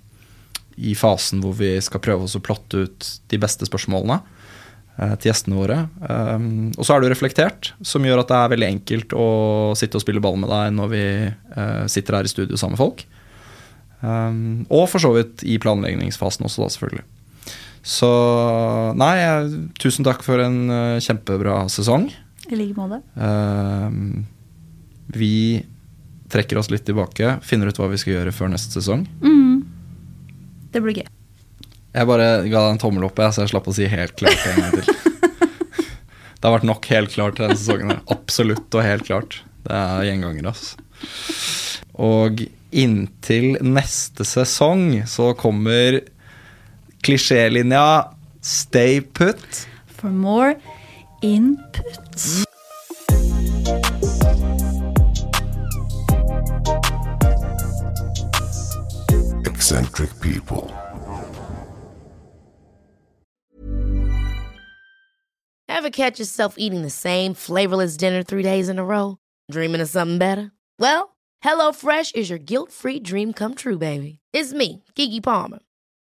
i 0.75 0.95
fasen 0.99 1.39
hvor 1.39 1.55
vi 1.55 1.77
skal 1.85 2.03
prøve 2.03 2.27
oss 2.27 2.35
å 2.35 2.43
plotte 2.43 2.87
ut 2.87 3.11
de 3.31 3.39
beste 3.39 3.63
spørsmålene 3.69 4.17
til 4.95 5.29
gjestene 5.29 5.59
våre. 5.59 5.77
Um, 6.03 6.73
og 6.79 6.87
så 6.87 6.95
er 6.95 7.03
du 7.03 7.09
reflektert, 7.11 7.73
som 7.83 8.03
gjør 8.07 8.21
at 8.23 8.31
det 8.31 8.37
er 8.39 8.53
veldig 8.53 8.69
enkelt 8.69 9.15
å 9.15 9.27
sitte 9.79 9.99
og 9.99 10.03
spille 10.05 10.23
ball 10.23 10.39
med 10.39 10.51
deg 10.51 10.75
når 10.75 10.91
vi 10.91 11.05
uh, 11.31 11.87
sitter 11.91 12.19
her 12.19 12.27
i 12.27 12.31
studio 12.31 12.59
sammen 12.59 12.75
med 12.75 12.83
folk. 12.83 13.07
Um, 14.03 14.67
og 14.67 14.89
for 14.91 15.03
så 15.03 15.11
vidt 15.15 15.43
i 15.47 15.59
planleggingsfasen 15.63 16.47
også, 16.47 16.63
da, 16.63 16.75
selvfølgelig. 16.75 17.07
Så 17.85 18.09
nei, 18.97 19.17
tusen 19.77 20.07
takk 20.07 20.25
for 20.25 20.41
en 20.41 20.61
uh, 20.73 21.01
kjempebra 21.05 21.67
sesong. 21.69 22.09
I 22.49 22.57
like 22.57 22.77
måte. 22.79 23.03
Uh, 23.17 24.25
vi 25.13 25.61
trekker 26.33 26.59
oss 26.59 26.71
litt 26.73 26.87
tilbake, 26.89 27.37
finner 27.45 27.69
ut 27.69 27.79
hva 27.79 27.91
vi 27.93 28.01
skal 28.01 28.17
gjøre 28.17 28.33
før 28.35 28.55
neste 28.55 28.81
sesong. 28.81 29.05
Mm. 29.21 29.61
Det 30.73 30.81
blir 30.83 31.03
gøy. 31.03 31.11
Jeg 31.95 32.09
bare 32.11 32.29
ga 32.49 32.65
deg 32.65 32.73
en 32.73 32.81
tommel 32.83 33.05
opp, 33.07 33.21
jeg, 33.21 33.37
så 33.37 33.45
jeg 33.45 33.53
slapp 33.53 33.69
å 33.71 33.75
si 33.77 33.87
helt 33.87 34.17
klart 34.19 34.49
en 34.51 34.65
gang 34.65 34.81
til. 34.81 34.95
Det 36.45 36.49
har 36.51 36.59
vært 36.59 36.67
nok 36.69 36.87
helt 36.91 37.13
klart 37.15 37.39
denne 37.41 37.55
sesongen. 37.57 37.93
her. 37.95 38.01
Absolutt 38.13 38.75
og 38.77 38.85
helt 38.85 39.07
klart. 39.07 39.39
Det 39.65 39.77
er 39.79 40.09
gjenganger, 40.11 40.51
altså. 40.51 40.75
Og 42.05 42.43
inntil 42.75 43.55
neste 43.63 44.27
sesong 44.29 45.05
så 45.09 45.31
kommer 45.39 46.03
klisjélinja 47.05 48.15
Stay 48.45 49.01
put. 49.01 49.67
For 49.87 50.11
more 50.11 50.57
input. 51.23 52.45
Eccentric 59.47 60.21
people. 60.21 60.71
Ever 65.69 65.89
catch 65.91 66.19
yourself 66.19 66.57
eating 66.59 66.83
the 66.83 66.91
same 66.91 67.33
flavorless 67.33 67.97
dinner 67.97 68.23
three 68.23 68.43
days 68.43 68.69
in 68.69 68.79
a 68.79 68.85
row? 68.85 69.17
Dreaming 69.51 69.81
of 69.81 69.89
something 69.89 70.19
better? 70.19 70.53
Well, 70.79 71.17
HelloFresh 71.43 72.15
is 72.15 72.29
your 72.29 72.39
guilt 72.39 72.73
free 72.73 73.01
dream 73.01 73.33
come 73.33 73.55
true, 73.55 73.79
baby. 73.79 74.21
It's 74.35 74.53
me, 74.53 74.85
Kiki 74.95 75.23
Palmer. 75.23 75.61